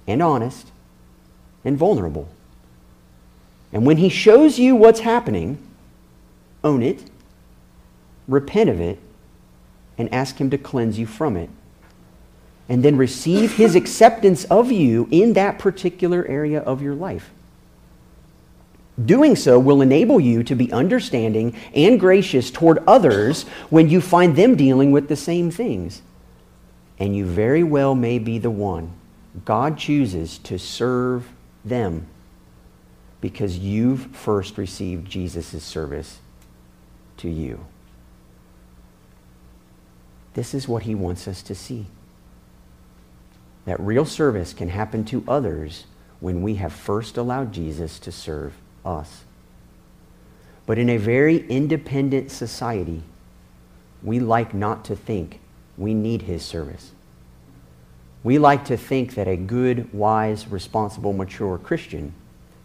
and 0.06 0.22
honest 0.22 0.68
and 1.64 1.78
vulnerable. 1.78 2.28
And 3.72 3.86
when 3.86 3.98
He 3.98 4.08
shows 4.08 4.58
you 4.58 4.74
what's 4.74 5.00
happening, 5.00 5.58
own 6.62 6.83
it, 6.83 7.05
repent 8.29 8.70
of 8.70 8.81
it, 8.81 8.99
and 9.99 10.12
ask 10.12 10.40
Him 10.40 10.51
to 10.51 10.59
cleanse 10.59 10.99
you 10.99 11.07
from 11.07 11.37
it 11.37 11.51
and 12.70 12.85
then 12.85 12.96
receive 12.96 13.57
his 13.57 13.75
acceptance 13.75 14.44
of 14.44 14.70
you 14.70 15.09
in 15.11 15.33
that 15.33 15.59
particular 15.59 16.25
area 16.27 16.61
of 16.61 16.81
your 16.81 16.94
life. 16.94 17.31
Doing 19.05 19.35
so 19.35 19.59
will 19.59 19.83
enable 19.83 20.20
you 20.20 20.44
to 20.44 20.55
be 20.55 20.70
understanding 20.73 21.57
and 21.75 21.99
gracious 21.99 22.49
toward 22.49 22.79
others 22.87 23.42
when 23.70 23.88
you 23.88 24.01
find 24.01 24.37
them 24.37 24.55
dealing 24.55 24.92
with 24.92 25.09
the 25.09 25.16
same 25.16 25.51
things. 25.51 26.01
And 26.96 27.16
you 27.16 27.27
very 27.27 27.64
well 27.64 27.96
may 27.96 28.20
be 28.20 28.38
the 28.38 28.51
one 28.51 28.92
God 29.44 29.77
chooses 29.77 30.38
to 30.38 30.57
serve 30.59 31.29
them 31.64 32.07
because 33.20 33.59
you've 33.59 34.14
first 34.14 34.59
received 34.59 35.11
Jesus' 35.11 35.64
service 35.64 36.20
to 37.20 37.28
you. 37.28 37.64
This 40.35 40.54
is 40.54 40.68
what 40.68 40.85
he 40.85 40.94
wants 40.94 41.26
us 41.26 41.42
to 41.42 41.54
see 41.54 41.87
that 43.66 43.78
real 43.78 44.06
service 44.06 44.52
can 44.52 44.68
happen 44.68 45.04
to 45.04 45.22
others 45.28 45.85
when 46.18 46.42
we 46.42 46.54
have 46.56 46.72
first 46.72 47.16
allowed 47.16 47.52
Jesus 47.52 47.98
to 48.00 48.11
serve 48.11 48.54
us. 48.85 49.24
But 50.66 50.78
in 50.78 50.88
a 50.88 50.96
very 50.96 51.46
independent 51.48 52.30
society, 52.30 53.02
we 54.02 54.18
like 54.18 54.54
not 54.54 54.85
to 54.87 54.96
think 54.96 55.40
we 55.76 55.94
need 55.94 56.22
his 56.22 56.42
service. 56.42 56.92
We 58.22 58.38
like 58.38 58.64
to 58.66 58.76
think 58.76 59.14
that 59.14 59.28
a 59.28 59.37
good, 59.37 59.92
wise, 59.92 60.48
responsible, 60.48 61.12
mature 61.12 61.59
Christian 61.59 62.14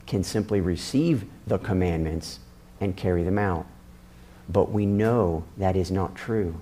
can 0.07 0.23
simply 0.23 0.61
receive 0.61 1.25
the 1.47 1.57
commandments 1.57 2.39
and 2.81 2.95
carry 2.95 3.23
them 3.23 3.37
out. 3.37 3.65
But 4.47 4.71
we 4.71 4.85
know 4.85 5.43
that 5.57 5.75
is 5.75 5.91
not 5.91 6.15
true. 6.15 6.59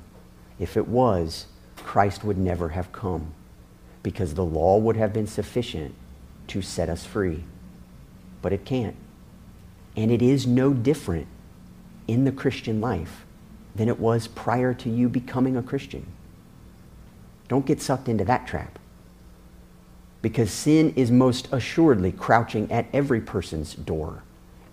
If 0.60 0.78
it 0.78 0.88
was, 0.88 1.48
Christ 1.78 2.24
would 2.24 2.38
never 2.38 2.70
have 2.70 2.92
come 2.92 3.34
because 4.04 4.34
the 4.34 4.46
law 4.46 4.78
would 4.78 4.98
have 4.98 5.14
been 5.14 5.28
sufficient 5.28 5.96
to 6.48 6.62
set 6.62 6.90
us 6.90 7.06
free. 7.06 7.44
But 8.42 8.54
it 8.54 8.66
can't. 8.66 8.96
And 9.96 10.12
it 10.12 10.22
is 10.22 10.46
no 10.46 10.74
different 10.74 11.28
in 12.08 12.26
the 12.26 12.32
Christian 12.32 12.82
life 12.82 13.26
than 13.76 13.88
it 13.88 14.00
was 14.00 14.28
prior 14.28 14.74
to 14.74 14.90
you 14.90 15.10
becoming 15.10 15.56
a 15.56 15.64
Christian. 15.64 16.06
Don't 17.48 17.66
get 17.66 17.82
sucked 17.82 18.10
into 18.10 18.26
that 18.26 18.48
trap. 18.48 18.80
Because 20.22 20.52
sin 20.52 20.94
is 20.96 21.12
most 21.12 21.48
assuredly 21.52 22.12
crouching 22.12 22.72
at 22.72 22.88
every 22.94 23.20
person's 23.20 23.74
door. 23.74 24.24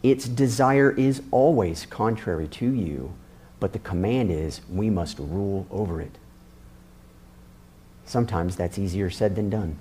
Its 0.03 0.27
desire 0.27 0.93
is 0.93 1.23
always 1.31 1.87
contrary 1.87 2.49
to 2.49 2.71
you, 2.73 3.13
but 3.59 3.73
the 3.73 3.79
command 3.79 4.31
is 4.31 4.63
we 4.71 4.89
must 4.89 5.19
rule 5.19 5.67
over 5.71 6.01
it. 6.01 6.17
Sometimes 8.07 8.57
that's 8.57 8.79
easier 8.79 9.11
said 9.11 9.37
than 9.37 9.51
done. 9.51 9.77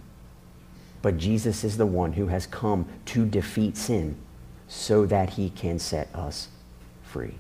But 1.02 1.18
Jesus 1.18 1.64
is 1.64 1.78
the 1.78 1.86
one 1.86 2.14
who 2.14 2.28
has 2.28 2.46
come 2.46 2.86
to 3.06 3.26
defeat 3.26 3.78
sin 3.78 4.18
so 4.68 5.06
that 5.06 5.32
he 5.32 5.50
can 5.50 5.80
set 5.80 6.14
us 6.14 6.50
free. 7.02 7.36